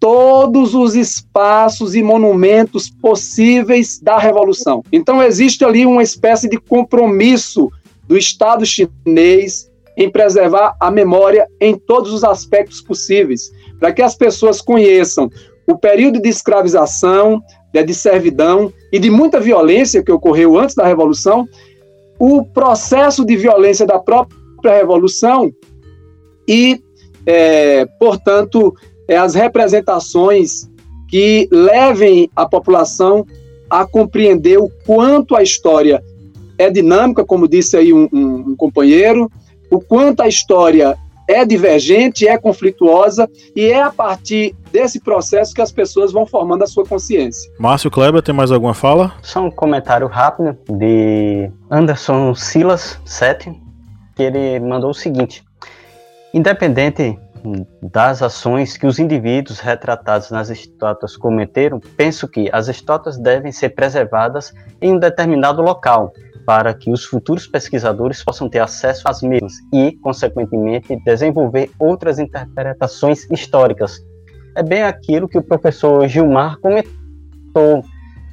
[0.00, 4.82] todos os espaços e monumentos possíveis da Revolução.
[4.90, 7.70] Então, existe ali uma espécie de compromisso
[8.08, 14.16] do Estado chinês em preservar a memória em todos os aspectos possíveis, para que as
[14.16, 15.30] pessoas conheçam
[15.66, 17.42] o período de escravização,
[17.72, 21.46] de servidão e de muita violência que ocorreu antes da Revolução,
[22.18, 25.52] o processo de violência da própria Revolução
[26.46, 26.80] e,
[27.26, 28.74] é, portanto,
[29.08, 30.68] é, as representações
[31.08, 33.26] que levem a população
[33.68, 36.02] a compreender o quanto a história
[36.56, 39.30] é dinâmica, como disse aí um, um, um companheiro,
[39.70, 40.96] o quanto a história
[41.28, 46.64] é divergente, é conflituosa e é a partir desse processo que as pessoas vão formando
[46.64, 47.50] a sua consciência.
[47.58, 49.14] Márcio Kleber, tem mais alguma fala?
[49.22, 53.52] Só um comentário rápido de Anderson Silas 7,
[54.14, 55.42] que ele mandou o seguinte:
[56.32, 57.18] Independente
[57.82, 63.70] das ações que os indivíduos retratados nas estátuas cometeram, penso que as estátuas devem ser
[63.70, 66.12] preservadas em um determinado local,
[66.46, 73.28] para que os futuros pesquisadores possam ter acesso às mesmas e, consequentemente, desenvolver outras interpretações
[73.30, 73.98] históricas.
[74.56, 77.82] É bem aquilo que o professor Gilmar comentou.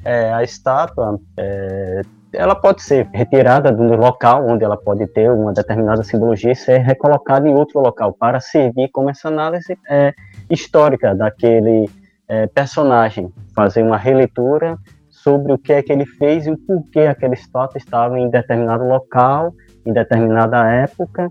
[0.04, 2.02] É, a estátua é,
[2.32, 6.78] ela pode ser retirada do local onde ela pode ter uma determinada simbologia e ser
[6.78, 10.12] recolocada em outro local para servir como essa análise é,
[10.50, 11.88] histórica daquele
[12.26, 14.78] é, personagem, fazer uma releitura
[15.22, 18.84] sobre o que é que ele fez e o porquê aquela estátua estava em determinado
[18.84, 19.54] local,
[19.86, 21.30] em determinada época,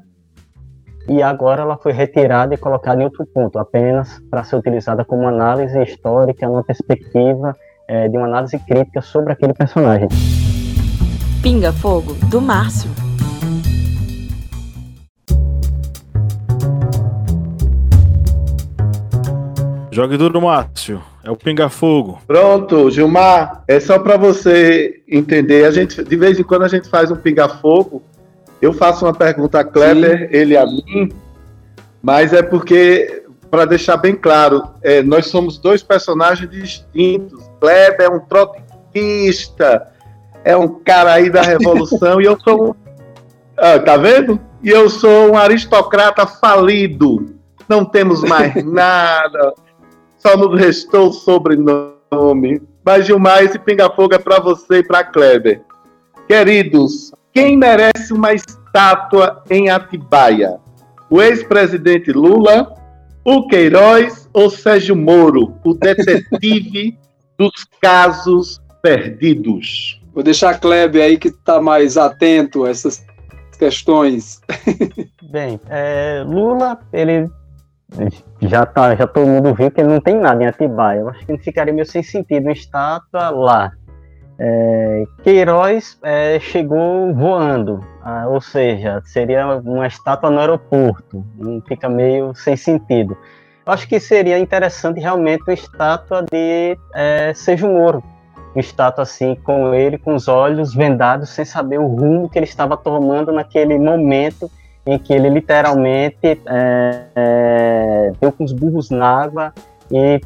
[1.07, 5.27] e agora ela foi retirada e colocada em outro ponto, apenas para ser utilizada como
[5.27, 7.55] análise histórica, numa perspectiva
[7.87, 10.07] é, de uma análise crítica sobre aquele personagem.
[11.41, 12.89] Pinga Fogo, do Márcio.
[19.91, 21.10] Jogue duro, Márcio.
[21.23, 22.19] É o Pinga Fogo.
[22.25, 23.63] Pronto, Gilmar.
[23.67, 25.65] É só para você entender.
[25.65, 28.01] A gente, de vez em quando a gente faz um Pinga Fogo.
[28.61, 30.37] Eu faço uma pergunta a Kleber, Sim.
[30.37, 31.11] ele a mim.
[32.01, 37.43] Mas é porque, para deixar bem claro, é, nós somos dois personagens distintos.
[37.59, 39.87] Kleber é um trotskista,
[40.43, 42.75] é um cara aí da Revolução, e eu sou um.
[43.57, 44.39] Ah, tá vendo?
[44.63, 47.35] E eu sou um aristocrata falido.
[47.67, 49.53] Não temos mais nada
[50.21, 52.61] só nos restou o sobrenome.
[52.85, 55.61] Mas Gilmar, esse pinga-fogo é para você e para Kleber.
[56.27, 60.59] Queridos, quem merece uma estátua em Atibaia?
[61.09, 62.73] O ex-presidente Lula,
[63.25, 66.97] o Queiroz ou Sérgio Moro, o detetive
[67.37, 70.01] dos casos perdidos?
[70.13, 73.05] Vou deixar Kleber aí que está mais atento a essas
[73.57, 74.41] questões.
[75.31, 77.29] Bem, é, Lula, ele
[78.41, 80.99] já, tá, já todo mundo viu que não tem nada em Atibaia.
[80.99, 83.71] Eu acho que ficaria meio sem sentido uma estátua lá.
[84.39, 91.23] É, Queiroz é, chegou voando, ah, ou seja, seria uma estátua no aeroporto,
[91.67, 93.15] fica meio sem sentido.
[93.63, 98.03] Eu acho que seria interessante realmente uma estátua de é, Sérgio Moro,
[98.55, 102.45] uma estátua assim, com ele com os olhos vendados, sem saber o rumo que ele
[102.45, 104.49] estava tomando naquele momento
[104.85, 109.53] em que ele literalmente é, é, deu com os burros na água
[109.91, 110.21] e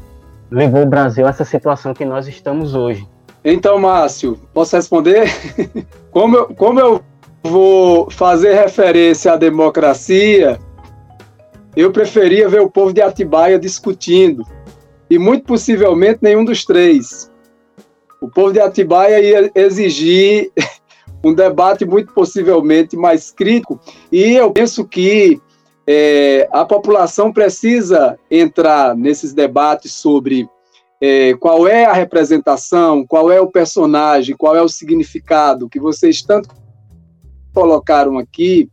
[0.50, 3.06] levou o Brasil a essa situação que nós estamos hoje.
[3.44, 5.28] Então, Márcio, posso responder?
[6.10, 7.02] como, eu, como eu
[7.42, 10.58] vou fazer referência à democracia,
[11.76, 14.44] eu preferia ver o povo de Atibaia discutindo.
[15.08, 17.30] E muito possivelmente nenhum dos três.
[18.20, 20.50] O povo de Atibaia ia exigir
[21.26, 23.80] um debate muito possivelmente mais crítico.
[24.12, 25.40] E eu penso que
[25.84, 30.48] é, a população precisa entrar nesses debates sobre
[31.00, 36.22] é, qual é a representação, qual é o personagem, qual é o significado que vocês
[36.22, 36.48] tanto
[37.52, 38.70] colocaram aqui,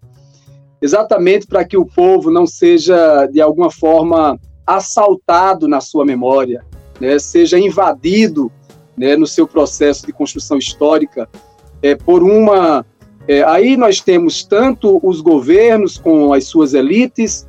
[0.80, 6.64] exatamente para que o povo não seja, de alguma forma, assaltado na sua memória,
[7.00, 8.52] né, seja invadido
[8.96, 11.28] né, no seu processo de construção histórica
[11.84, 12.86] é, por uma.
[13.28, 17.46] É, aí nós temos tanto os governos com as suas elites,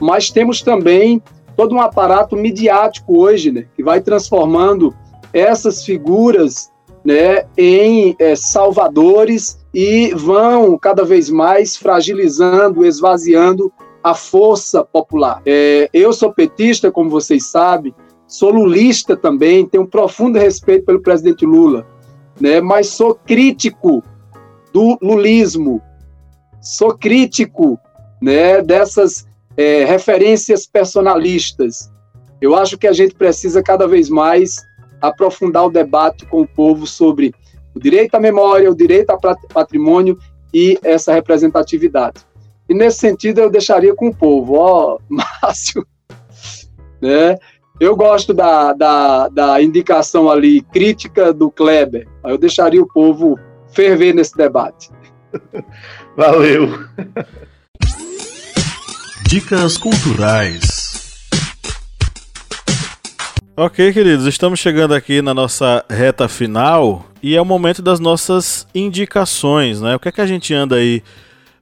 [0.00, 1.22] mas temos também
[1.56, 4.92] todo um aparato midiático hoje, né, que vai transformando
[5.32, 6.70] essas figuras
[7.04, 13.72] né, em é, salvadores e vão cada vez mais fragilizando, esvaziando
[14.02, 15.40] a força popular.
[15.46, 17.94] É, eu sou petista, como vocês sabem,
[18.26, 21.86] sou lulista também, tenho um profundo respeito pelo presidente Lula,
[22.40, 24.02] né, mas sou crítico
[24.72, 25.80] do lulismo,
[26.60, 27.78] sou crítico
[28.20, 29.26] né, dessas
[29.56, 31.90] é, referências personalistas.
[32.40, 34.62] Eu acho que a gente precisa cada vez mais
[35.00, 37.32] aprofundar o debate com o povo sobre
[37.74, 39.20] o direito à memória, o direito ao
[39.52, 40.18] patrimônio
[40.52, 42.24] e essa representatividade.
[42.68, 45.86] E nesse sentido eu deixaria com o povo, ó, Márcio,
[47.00, 47.36] né?
[47.80, 52.06] Eu gosto da, da, da indicação ali crítica do Kleber.
[52.24, 53.36] Eu deixaria o povo
[53.72, 54.90] ferver nesse debate.
[56.16, 56.68] Valeu.
[59.28, 60.84] Dicas culturais.
[63.56, 68.68] Ok, queridos, estamos chegando aqui na nossa reta final e é o momento das nossas
[68.72, 69.96] indicações, né?
[69.96, 71.02] O que é que a gente anda aí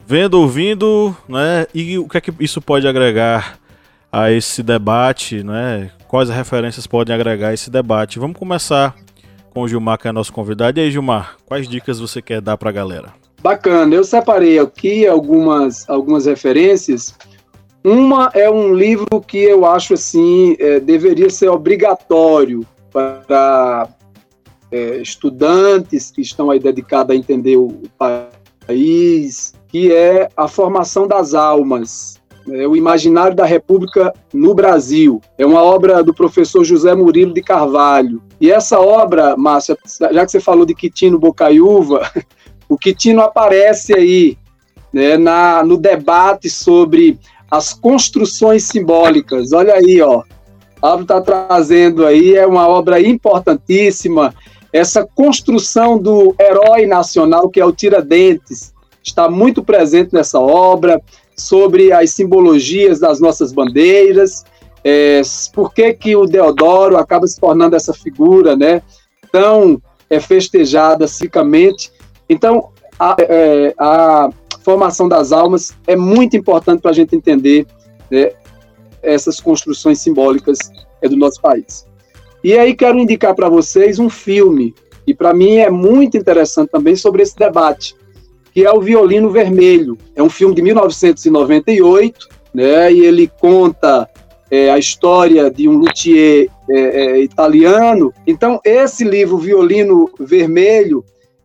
[0.07, 1.67] vendo, ouvindo, né?
[1.75, 3.59] E o que é que isso pode agregar
[4.13, 5.91] a esse debate, né?
[6.13, 8.19] Quais referências podem agregar esse debate?
[8.19, 8.95] Vamos começar
[9.49, 10.79] com o Gilmar, que é nosso convidado.
[10.79, 13.15] E aí, Gilmar, quais dicas você quer dar para a galera?
[13.41, 17.15] Bacana, eu separei aqui algumas, algumas referências
[17.83, 22.61] uma é um livro que eu acho assim é, deveria ser obrigatório
[22.93, 23.89] para
[24.71, 31.33] é, estudantes que estão aí dedicados a entender o país, que é a formação das
[31.33, 32.21] almas,
[32.51, 35.21] é o Imaginário da República no Brasil.
[35.39, 38.23] É uma obra do professor José Murilo de Carvalho.
[38.41, 42.11] E essa obra, Márcia, já que você falou de Quitino Bocaiúva,
[42.69, 44.39] o Quitino aparece aí
[44.93, 47.19] né, na, no debate sobre
[47.51, 49.53] as construções simbólicas.
[49.53, 50.23] Olha aí, ó.
[50.81, 54.35] Pablo está trazendo aí, é uma obra importantíssima.
[54.73, 58.73] Essa construção do herói nacional, que é o Tiradentes,
[59.03, 61.01] está muito presente nessa obra,
[61.37, 64.45] sobre as simbologias das nossas bandeiras,
[64.85, 65.23] é,
[65.53, 68.83] por que, que o Deodoro acaba se tornando essa figura né,
[69.31, 69.81] tão
[70.11, 71.93] é, festejada cicamente.
[72.29, 74.31] Então, a, é, a
[74.63, 77.67] formação das almas é muito importante para a gente entender
[78.11, 78.33] né,
[79.03, 80.59] essas construções simbólicas
[81.01, 81.87] é, do nosso país.
[82.45, 84.75] E aí quero indicar para vocês um filme,
[85.07, 87.95] e para mim é muito interessante também sobre esse debate,
[88.53, 89.97] que é o Violino Vermelho.
[90.15, 94.09] É um filme de 1998, né, e ele conta
[94.51, 98.13] é, a história de um luthier é, é, italiano.
[98.27, 101.05] Então, esse livro, Violino Vermelho,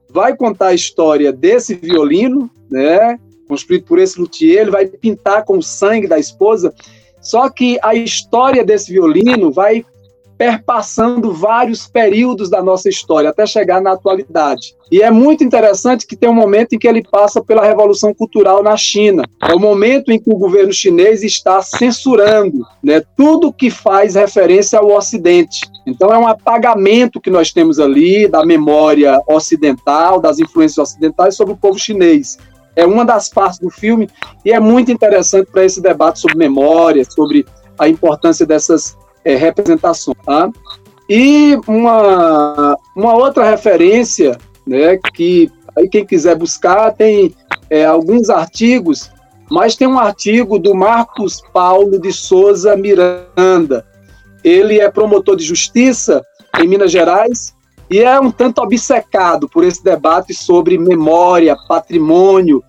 [0.09, 5.57] vai contar a história desse violino, né, construído por esse luthier, ele vai pintar com
[5.57, 6.73] o sangue da esposa,
[7.21, 9.85] só que a história desse violino vai
[10.37, 14.75] perpassando vários períodos da nossa história até chegar na atualidade.
[14.91, 18.63] E é muito interessante que tem um momento em que ele passa pela revolução cultural
[18.63, 19.23] na China.
[19.41, 24.79] É o momento em que o governo chinês está censurando né, tudo que faz referência
[24.79, 25.61] ao Ocidente.
[25.85, 31.53] Então é um apagamento que nós temos ali da memória ocidental, das influências ocidentais sobre
[31.53, 32.37] o povo chinês.
[32.75, 34.07] É uma das partes do filme
[34.45, 37.45] e é muito interessante para esse debate sobre memória, sobre
[37.77, 38.95] a importância dessas
[39.27, 40.17] é, representações.
[40.25, 40.49] Tá?
[41.09, 47.35] E uma, uma outra referência, né, que aí quem quiser buscar, tem
[47.69, 49.11] é, alguns artigos,
[49.51, 53.85] mas tem um artigo do Marcos Paulo de Souza Miranda.
[54.43, 56.23] Ele é promotor de justiça
[56.59, 57.53] em Minas Gerais
[57.89, 62.63] e é um tanto obcecado por esse debate sobre memória, patrimônio.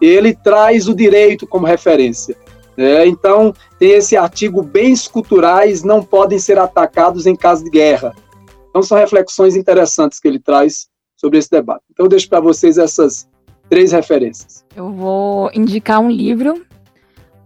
[0.00, 2.36] Ele traz o direito como referência.
[2.76, 8.14] É, então, tem esse artigo: bens culturais não podem ser atacados em caso de guerra.
[8.70, 11.82] Então, são reflexões interessantes que ele traz sobre esse debate.
[11.90, 13.28] Então, eu deixo para vocês essas
[13.68, 14.64] três referências.
[14.74, 16.64] Eu vou indicar um livro,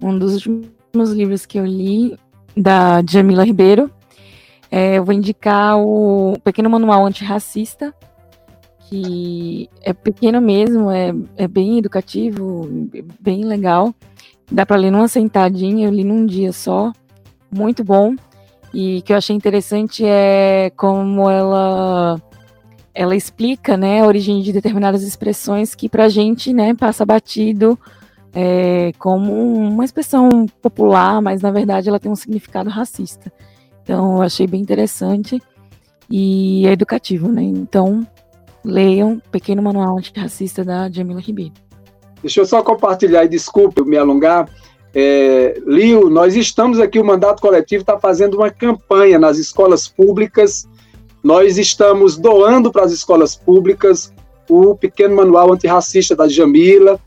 [0.01, 2.17] um dos últimos livros que eu li,
[2.57, 3.91] da Jamila Ribeiro.
[4.71, 7.95] É, eu vou indicar o Pequeno Manual Antirracista,
[8.89, 12.69] que é pequeno mesmo, é, é bem educativo,
[13.21, 13.95] bem legal.
[14.51, 16.93] Dá para ler numa sentadinha, eu li num dia só.
[17.51, 18.15] Muito bom.
[18.73, 22.21] E que eu achei interessante é como ela
[22.95, 27.79] ela explica, né, a origem de determinadas expressões que para a gente, né, passa batido
[28.35, 33.31] é, como uma expressão popular, mas na verdade ela tem um significado racista.
[33.83, 35.43] Então eu achei bem interessante
[36.11, 37.43] e é educativo, né?
[37.43, 38.07] Então
[38.65, 41.66] leiam Pequeno Manual Antirracista da Jamila Ribeiro.
[42.27, 44.49] Deixa eu só compartilhar, e desculpe me alongar.
[44.93, 50.69] É, Lio, nós estamos aqui, o Mandato Coletivo está fazendo uma campanha nas escolas públicas.
[51.23, 54.13] Nós estamos doando para as escolas públicas
[54.51, 56.99] o pequeno manual antirracista da Jamila.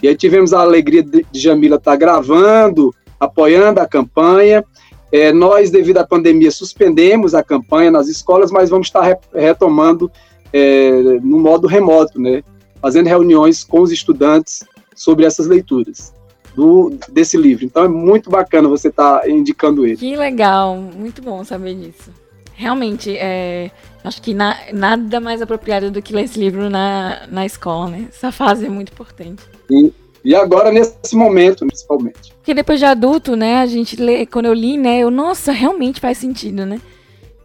[0.00, 4.64] E aí tivemos a alegria de, de Jamila estar tá gravando, apoiando a campanha.
[5.10, 10.08] É, nós, devido à pandemia, suspendemos a campanha nas escolas, mas vamos estar re retomando
[10.52, 10.92] é,
[11.24, 12.44] no modo remoto, né?
[12.80, 14.64] Fazendo reuniões com os estudantes
[14.94, 16.12] sobre essas leituras
[16.54, 17.64] do, desse livro.
[17.64, 19.96] Então é muito bacana você estar tá indicando ele.
[19.96, 22.10] Que legal, muito bom saber disso.
[22.54, 23.70] Realmente, é,
[24.04, 28.08] acho que na, nada mais apropriado do que ler esse livro na, na escola, né?
[28.10, 29.42] Essa fase é muito importante.
[29.70, 29.90] E,
[30.22, 32.34] e agora, nesse momento, principalmente.
[32.34, 36.00] Porque depois de adulto, né, a gente lê, quando eu li, né, eu, nossa, realmente
[36.00, 36.78] faz sentido, né?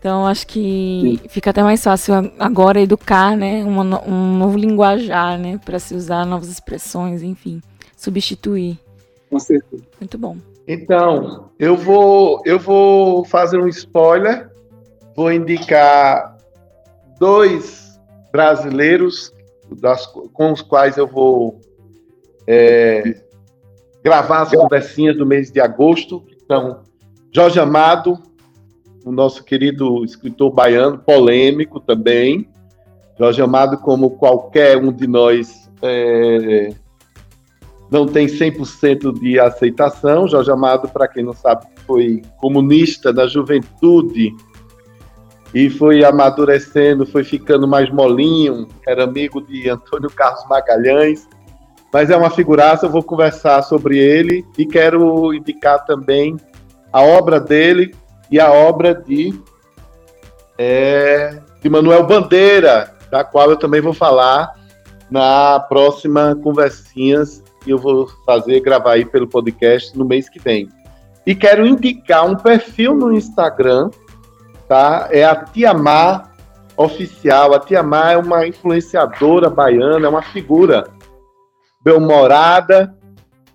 [0.06, 1.30] Então acho que Sim.
[1.30, 6.28] fica até mais fácil agora educar, né, uma, um novo linguajar, né, para se usar
[6.28, 7.60] novas expressões, enfim,
[7.98, 8.78] substituir.
[9.32, 9.82] Com certeza.
[10.00, 10.38] Muito bom.
[10.68, 14.48] Então, eu vou eu vou fazer um spoiler,
[15.16, 16.38] vou indicar
[17.20, 18.00] dois
[18.32, 19.34] brasileiros
[19.72, 21.60] das, com os quais eu vou
[22.46, 23.24] é,
[24.04, 26.84] gravar as conversinhas do mês de agosto, que são
[27.32, 28.22] Jorge Amado
[29.06, 32.50] o nosso querido escritor baiano, polêmico também,
[33.18, 36.74] Jorge Amado, como qualquer um de nós, é,
[37.90, 40.28] não tem 100% de aceitação.
[40.28, 44.36] Jorge Amado, para quem não sabe, foi comunista na juventude
[45.54, 51.26] e foi amadurecendo, foi ficando mais molinho, era amigo de Antônio Carlos Magalhães,
[51.94, 56.36] mas é uma figuraça, eu vou conversar sobre ele e quero indicar também
[56.92, 57.96] a obra dele,
[58.32, 59.40] e a obra de,
[60.58, 64.54] é, de Manuel Bandeira, da qual eu também vou falar
[65.10, 70.70] na próxima Conversinhas que eu vou fazer, gravar aí pelo podcast no mês que vem.
[71.26, 73.90] E quero indicar um perfil no Instagram,
[74.68, 75.08] tá?
[75.12, 76.32] É a Tiamar
[76.78, 77.56] Oficial.
[77.56, 80.88] A Tiamar é uma influenciadora baiana, é uma figura
[81.84, 82.96] bem-humorada,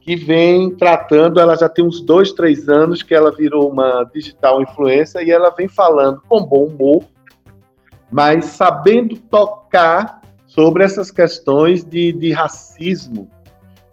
[0.00, 4.62] que vem tratando, ela já tem uns dois, três anos que ela virou uma digital
[4.62, 7.04] influencer e ela vem falando com bom humor,
[8.10, 13.28] mas sabendo tocar sobre essas questões de, de racismo.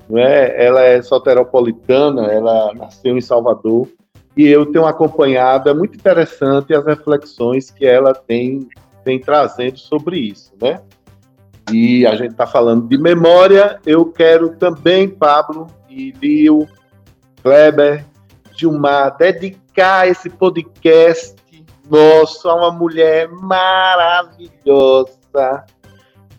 [0.10, 0.66] Não é?
[0.66, 3.88] Ela é soteropolitana, ela nasceu em Salvador
[4.36, 8.68] e eu tenho acompanhado, é muito interessante as reflexões que ela tem,
[9.04, 10.80] tem trazendo sobre isso, né?
[11.72, 15.68] E a gente está falando de memória, eu quero também, Pablo,
[15.98, 16.68] e Lio,
[17.42, 18.06] Kleber,
[18.56, 21.36] Gilmar, dedicar esse podcast
[21.90, 25.16] nosso a uma mulher maravilhosa.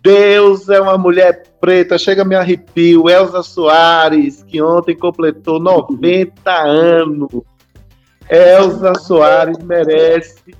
[0.01, 3.11] Deus é uma mulher preta, chega me arrepio.
[3.11, 7.43] Elza Soares, que ontem completou 90 anos.
[8.31, 10.55] Elza Soares merece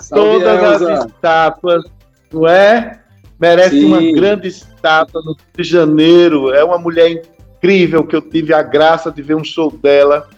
[0.00, 0.92] Salve, todas Elza.
[0.92, 1.84] as estátuas,
[2.32, 3.00] não é?
[3.40, 3.86] Merece Sim.
[3.86, 6.54] uma grande estátua no Rio de Janeiro.
[6.54, 7.33] É uma mulher incrível
[8.06, 10.28] que eu tive a graça de ver um show dela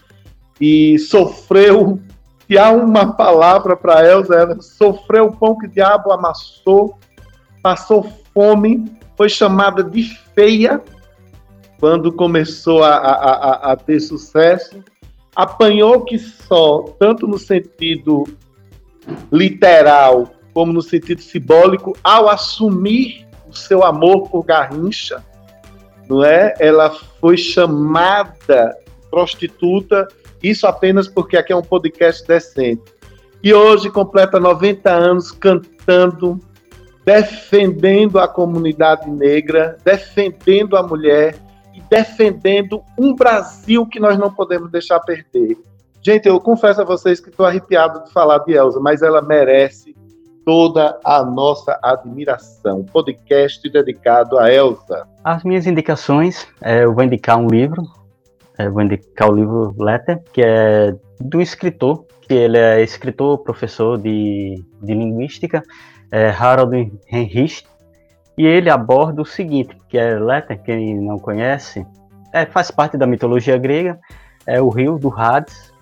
[0.61, 1.99] e sofreu.
[2.47, 6.97] Se há uma palavra para Elza, ela sofreu o pão que o diabo amassou,
[7.61, 10.81] passou fome, foi chamada de feia
[11.79, 14.83] quando começou a, a, a, a ter sucesso.
[15.35, 18.23] apanhou que só, tanto no sentido
[19.31, 25.23] literal como no sentido simbólico, ao assumir o seu amor por Garrincha,
[26.09, 26.53] não é?
[26.59, 26.89] Ela
[27.19, 28.77] foi chamada
[29.09, 30.07] prostituta,
[30.41, 32.83] isso apenas porque aqui é um podcast decente.
[33.43, 36.39] E hoje completa 90 anos cantando,
[37.05, 41.35] defendendo a comunidade negra, defendendo a mulher
[41.73, 45.57] e defendendo um Brasil que nós não podemos deixar perder.
[46.01, 49.95] Gente, eu confesso a vocês que estou arrepiado de falar de Elza, mas ela merece
[50.47, 52.81] toda a nossa admiração.
[52.81, 55.05] Podcast dedicado a Elsa.
[55.21, 57.83] As minhas indicações, é, eu vou indicar um livro,
[58.57, 63.97] é, vou indicar o livro Letter, que é do escritor, que ele é escritor, professor
[63.97, 65.61] de, de linguística,
[66.09, 67.65] é Harold Heinrich,
[68.37, 71.85] e ele aborda o seguinte, que é Letter, quem não conhece,
[72.31, 73.99] é, faz parte da mitologia grega,
[74.45, 75.73] é o rio do Hades,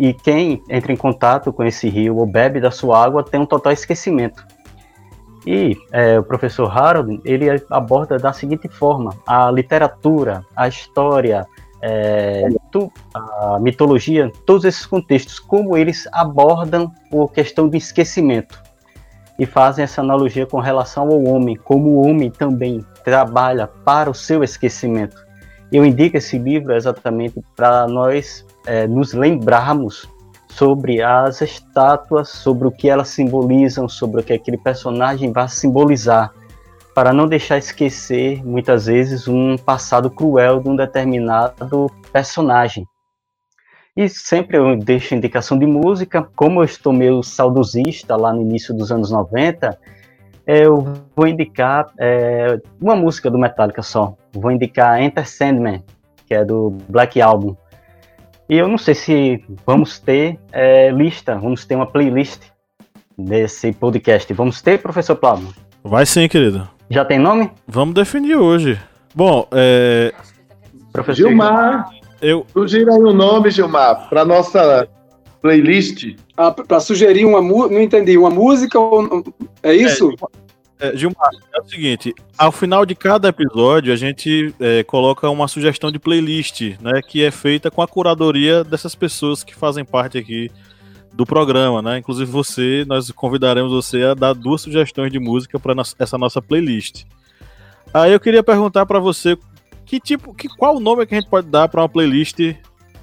[0.00, 3.44] e quem entra em contato com esse rio ou bebe da sua água tem um
[3.44, 4.42] total esquecimento.
[5.46, 11.46] E é, o professor Harold ele aborda da seguinte forma: a literatura, a história,
[11.82, 18.58] é, tu, a mitologia, todos esses contextos, como eles abordam a questão do esquecimento
[19.38, 24.14] e fazem essa analogia com relação ao homem, como o homem também trabalha para o
[24.14, 25.16] seu esquecimento.
[25.70, 30.08] Eu indico esse livro exatamente para nós é, nos lembrarmos
[30.48, 36.32] sobre as estátuas, sobre o que elas simbolizam, sobre o que aquele personagem vai simbolizar,
[36.94, 42.86] para não deixar esquecer muitas vezes um passado cruel de um determinado personagem.
[43.96, 48.74] E sempre eu deixo indicação de música, como eu estou meio saudosista lá no início
[48.74, 49.78] dos anos 90,
[50.46, 54.16] eu vou indicar é, uma música do Metallica só.
[54.32, 55.84] Vou indicar Enter Sandman,
[56.26, 57.56] que é do Black Album.
[58.50, 62.40] E eu não sei se vamos ter é, lista, vamos ter uma playlist
[63.16, 64.34] desse podcast.
[64.34, 65.54] Vamos ter, professor Pablo?
[65.84, 66.68] Vai sim, querido.
[66.90, 67.48] Já tem nome?
[67.68, 68.76] Vamos definir hoje.
[69.14, 70.12] Bom, é.
[70.92, 71.90] Professor Gilmar,
[72.20, 72.44] eu.
[72.52, 74.88] Sugira aí o um nome, Gilmar, para nossa
[75.40, 76.16] playlist.
[76.36, 77.72] Ah, para sugerir uma música.
[77.72, 79.24] Não entendi, uma música ou.
[79.62, 80.10] É isso?
[80.10, 80.39] É,
[80.80, 85.46] é, Gilmar, é o seguinte, ao final de cada episódio a gente é, coloca uma
[85.46, 90.16] sugestão de playlist, né, que é feita com a curadoria dessas pessoas que fazem parte
[90.16, 90.50] aqui
[91.12, 91.98] do programa, né?
[91.98, 97.04] Inclusive você, nós convidaremos você a dar duas sugestões de música para essa nossa playlist.
[97.92, 99.36] Aí eu queria perguntar para você
[99.84, 102.38] que tipo, que qual o nome que a gente pode dar para uma playlist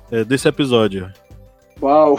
[0.10, 1.12] é, desse episódio?
[1.82, 2.18] Uau!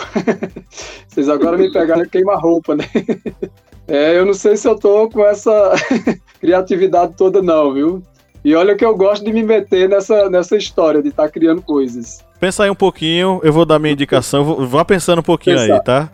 [1.09, 2.85] Vocês agora me pegaram queima-roupa, né?
[3.89, 5.73] É, eu não sei se eu tô com essa
[6.39, 8.03] criatividade toda, não, viu?
[8.45, 11.63] E olha que eu gosto de me meter nessa, nessa história de estar tá criando
[11.63, 12.25] coisas.
[12.39, 15.75] Pensa aí um pouquinho, eu vou dar minha indicação, vá pensando um pouquinho Pensar.
[15.75, 16.11] aí, tá?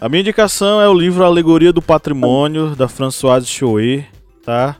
[0.00, 4.06] A minha indicação é o livro Alegoria do Patrimônio, da Françoise Chouet,
[4.44, 4.76] tá?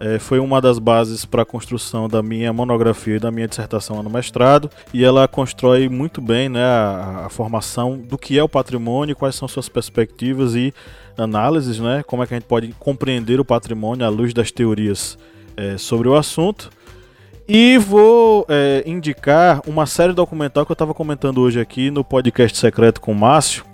[0.00, 4.02] É, foi uma das bases para a construção da minha monografia e da minha dissertação
[4.02, 8.48] no mestrado, e ela constrói muito bem né, a, a formação do que é o
[8.48, 10.74] patrimônio, quais são suas perspectivas e
[11.16, 12.02] análises, né?
[12.06, 15.18] Como é que a gente pode compreender o patrimônio à luz das teorias
[15.56, 16.70] é, sobre o assunto.
[17.46, 22.56] E vou é, indicar uma série documental que eu estava comentando hoje aqui no podcast
[22.56, 23.64] secreto com o Márcio,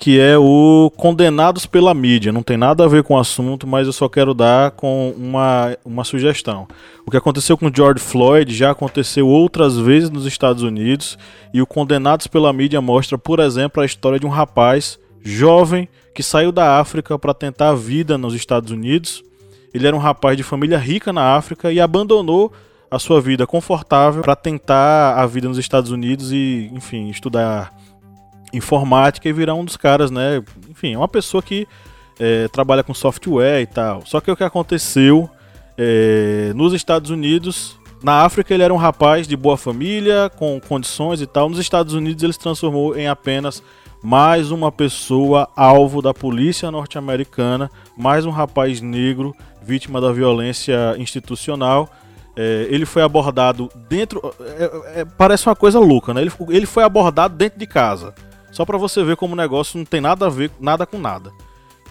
[0.00, 2.32] que é o Condenados pela Mídia.
[2.32, 5.76] Não tem nada a ver com o assunto, mas eu só quero dar com uma,
[5.84, 6.66] uma sugestão.
[7.06, 11.18] O que aconteceu com George Floyd já aconteceu outras vezes nos Estados Unidos,
[11.52, 15.86] e o Condenados pela Mídia mostra, por exemplo, a história de um rapaz jovem
[16.20, 19.24] que saiu da África para tentar a vida nos Estados Unidos.
[19.72, 22.52] Ele era um rapaz de família rica na África e abandonou
[22.90, 27.74] a sua vida confortável para tentar a vida nos Estados Unidos e, enfim, estudar
[28.52, 30.42] informática e virar um dos caras, né?
[30.68, 31.66] Enfim, é uma pessoa que
[32.18, 34.04] é, trabalha com software e tal.
[34.04, 35.26] Só que o que aconteceu
[35.78, 41.22] é, nos Estados Unidos, na África ele era um rapaz de boa família, com condições
[41.22, 41.48] e tal.
[41.48, 43.62] Nos Estados Unidos ele se transformou em apenas
[44.02, 51.88] mais uma pessoa alvo da polícia norte-americana, mais um rapaz negro vítima da violência institucional.
[52.34, 54.34] É, ele foi abordado dentro.
[54.40, 56.22] É, é, parece uma coisa louca, né?
[56.22, 58.14] Ele, ele foi abordado dentro de casa.
[58.50, 61.32] Só para você ver como o negócio não tem nada a ver nada com nada.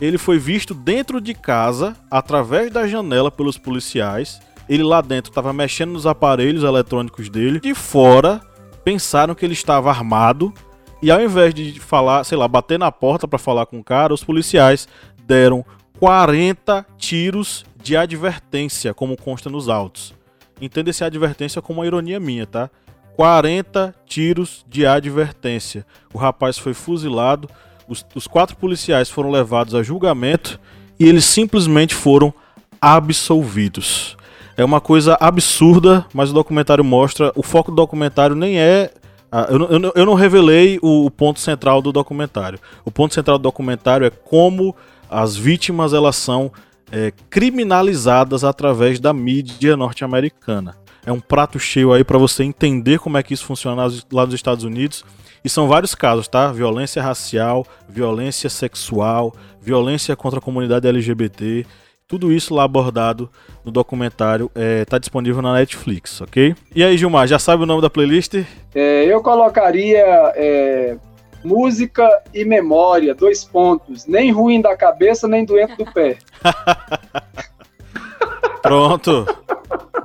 [0.01, 4.39] Ele foi visto dentro de casa, através da janela, pelos policiais.
[4.67, 7.59] Ele lá dentro estava mexendo nos aparelhos eletrônicos dele.
[7.59, 8.41] De fora,
[8.83, 10.53] pensaram que ele estava armado
[11.01, 14.13] e ao invés de falar, sei lá, bater na porta para falar com o cara,
[14.13, 14.87] os policiais
[15.25, 15.65] deram
[15.99, 20.13] 40 tiros de advertência, como consta nos autos.
[20.61, 22.69] Entenda essa advertência como uma ironia minha, tá?
[23.15, 25.85] 40 tiros de advertência.
[26.13, 27.49] O rapaz foi fuzilado,
[27.87, 30.59] os, os quatro policiais foram levados a julgamento
[30.99, 32.33] e eles simplesmente foram
[32.81, 34.17] absolvidos.
[34.55, 37.31] É uma coisa absurda, mas o documentário mostra.
[37.35, 38.91] O foco do documentário nem é.
[39.31, 42.59] Ah, eu, não- eu eu não revelei o, o ponto central do documentário.
[42.83, 44.75] O ponto central do documentário é como
[45.09, 46.51] as vítimas elas são
[46.91, 50.75] é, criminalizadas através da mídia norte-americana.
[51.05, 54.33] É um prato cheio aí para você entender como é que isso funciona lá nos
[54.33, 55.03] Estados Unidos.
[55.43, 56.51] E são vários casos, tá?
[56.51, 61.65] Violência racial, violência sexual, violência contra a comunidade LGBT.
[62.09, 63.29] Tudo isso lá abordado
[63.63, 64.49] no documentário
[64.81, 66.55] está disponível na Netflix, ok?
[66.73, 68.33] E aí, Gilmar, já sabe o nome da playlist?
[68.73, 70.03] É, eu colocaria
[70.35, 70.97] é,
[71.43, 74.07] música e memória, dois pontos.
[74.07, 76.17] Nem ruim da cabeça, nem doente do pé.
[78.63, 79.27] Pronto.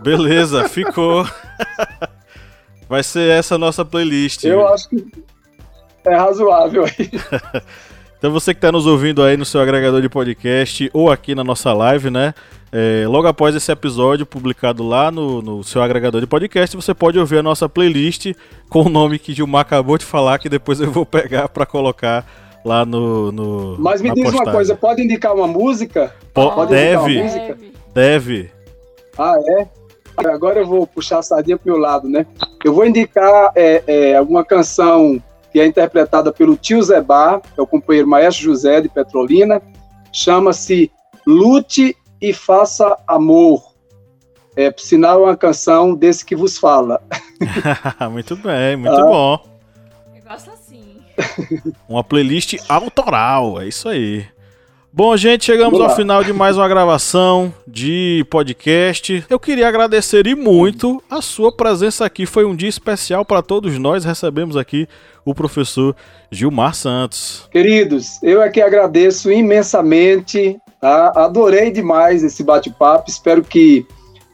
[0.03, 1.27] Beleza, ficou.
[2.87, 4.45] Vai ser essa a nossa playlist.
[4.45, 5.07] Eu acho que
[6.05, 7.11] é razoável aí.
[8.25, 11.45] Então você que está nos ouvindo aí no seu agregador de podcast ou aqui na
[11.45, 12.33] nossa live, né?
[12.73, 17.19] é, logo após esse episódio publicado lá no, no seu agregador de podcast, você pode
[17.19, 18.33] ouvir a nossa playlist
[18.71, 22.27] com o nome que Gilmar acabou de falar, que depois eu vou pegar para colocar
[22.65, 23.31] lá no.
[23.31, 24.55] no Mas me na diz uma postagem.
[24.55, 26.15] coisa, pode indicar uma música?
[26.33, 27.59] Po- pode indicar uma deve, música?
[27.93, 28.51] deve.
[29.19, 29.69] Ah, é?
[30.31, 32.25] Agora eu vou puxar a sardinha pro meu lado, né?
[32.65, 35.23] Eu vou indicar é, é, alguma canção
[35.55, 39.63] que é interpretada pelo tio Zé Bar, que é o companheiro Maestro José de Petrolina.
[40.13, 40.91] Chama-se
[41.25, 43.63] Lute e Faça Amor.
[44.57, 47.01] É, por sinal, é uma canção desse que vos fala.
[48.11, 49.05] muito bem, muito Ah.
[49.05, 49.47] bom.
[50.17, 50.97] Eu gosto assim.
[51.89, 54.27] Uma playlist autoral, é isso aí.
[54.97, 59.25] Bom, gente, chegamos ao final de mais uma gravação de podcast.
[59.29, 62.25] Eu queria agradecer e muito a sua presença aqui.
[62.27, 64.05] Foi um dia especial para todos nós.
[64.05, 64.87] Recebemos aqui
[65.25, 65.97] o professor
[66.31, 67.49] Gilmar Santos.
[67.51, 71.13] Queridos, eu aqui agradeço imensamente, tá?
[71.17, 73.85] adorei demais esse bate-papo, espero que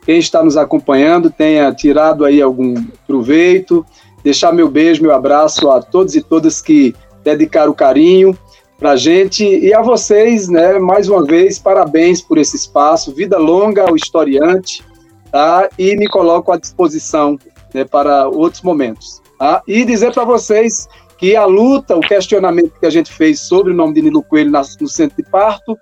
[0.05, 2.75] quem está nos acompanhando tenha tirado aí algum
[3.07, 3.83] proveito,
[4.23, 8.37] deixar meu beijo, meu abraço a todos e todas que dedicaram carinho
[8.81, 13.87] pra gente e a vocês, né, mais uma vez, parabéns por esse espaço, vida longa
[13.87, 14.83] ao historiante,
[15.31, 15.69] tá?
[15.79, 17.39] E me coloco à disposição
[17.75, 19.63] né, para outros momentos, tá?
[19.69, 20.89] E dizer para vocês
[21.19, 24.51] que a luta, o questionamento que a gente fez sobre o nome de Nilo Coelho
[24.51, 25.77] no centro de parto,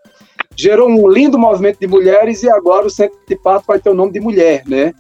[0.57, 3.95] gerou um lindo movimento de mulheres e agora o centro de parto vai ter o
[3.95, 4.93] nome de mulher, né?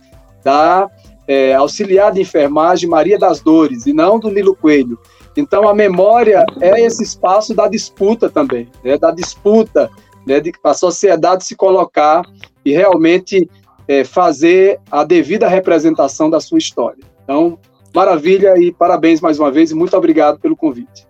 [0.44, 0.88] Da
[1.26, 4.96] é, auxiliar de enfermagem Maria das Dores e não do Nilo Coelho.
[5.38, 8.98] Então a memória é esse espaço da disputa também, né?
[8.98, 9.90] Da disputa,
[10.26, 10.40] né?
[10.40, 12.22] De a sociedade se colocar
[12.64, 13.48] e realmente
[13.86, 17.02] é, fazer a devida representação da sua história.
[17.22, 17.58] Então
[17.94, 21.06] Maravilha e parabéns mais uma vez e muito obrigado pelo convite.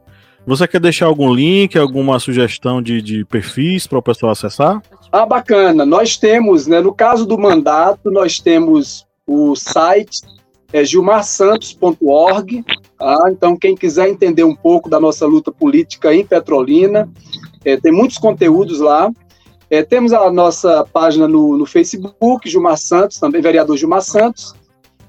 [0.46, 4.80] Você quer deixar algum link, alguma sugestão de, de perfis para o pessoal acessar?
[5.12, 5.84] Ah, bacana.
[5.84, 10.22] Nós temos, né, no caso do mandato, nós temos o site
[10.73, 12.65] é, gilmarsantos.org.
[12.99, 13.19] Tá?
[13.31, 17.09] Então, quem quiser entender um pouco da nossa luta política em Petrolina,
[17.65, 19.11] é, tem muitos conteúdos lá.
[19.70, 24.55] É, temos a nossa página no, no Facebook, Gilmar Santos, também vereador Gilmar Santos,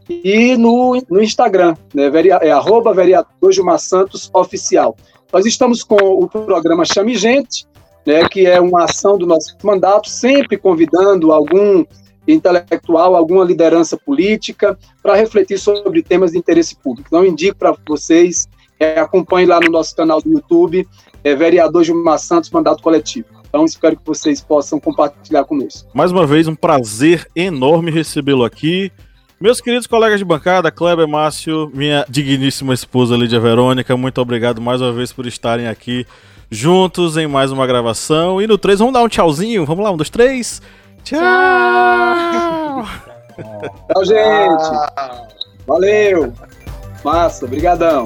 [0.10, 2.12] e no, no Instagram, né,
[2.42, 4.98] é arroba vereador Gilmar Santos Oficial.
[5.32, 7.68] Nós estamos com o programa Chame Gente,
[8.06, 11.86] né, que é uma ação do nosso mandato, sempre convidando algum
[12.34, 17.08] intelectual, alguma liderança política, para refletir sobre temas de interesse público.
[17.10, 18.48] Então, indico para vocês,
[18.80, 20.88] é, acompanhe lá no nosso canal do YouTube,
[21.24, 23.28] é, vereador Gilmar Santos, Mandato Coletivo.
[23.48, 25.90] Então, espero que vocês possam compartilhar conosco.
[25.94, 28.92] Mais uma vez, um prazer enorme recebê-lo aqui.
[29.42, 34.82] Meus queridos colegas de bancada, Kleber Márcio, minha digníssima esposa Lídia Verônica, muito obrigado mais
[34.82, 36.06] uma vez por estarem aqui
[36.52, 38.42] juntos em mais uma gravação.
[38.42, 39.66] E no 3, vamos dar um tchauzinho?
[39.66, 40.62] Vamos lá, um, dois, três.
[41.10, 42.86] Tchau!
[43.88, 44.70] Tchau, gente!
[45.66, 46.32] Valeu!
[47.04, 48.04] Massa, brigadão!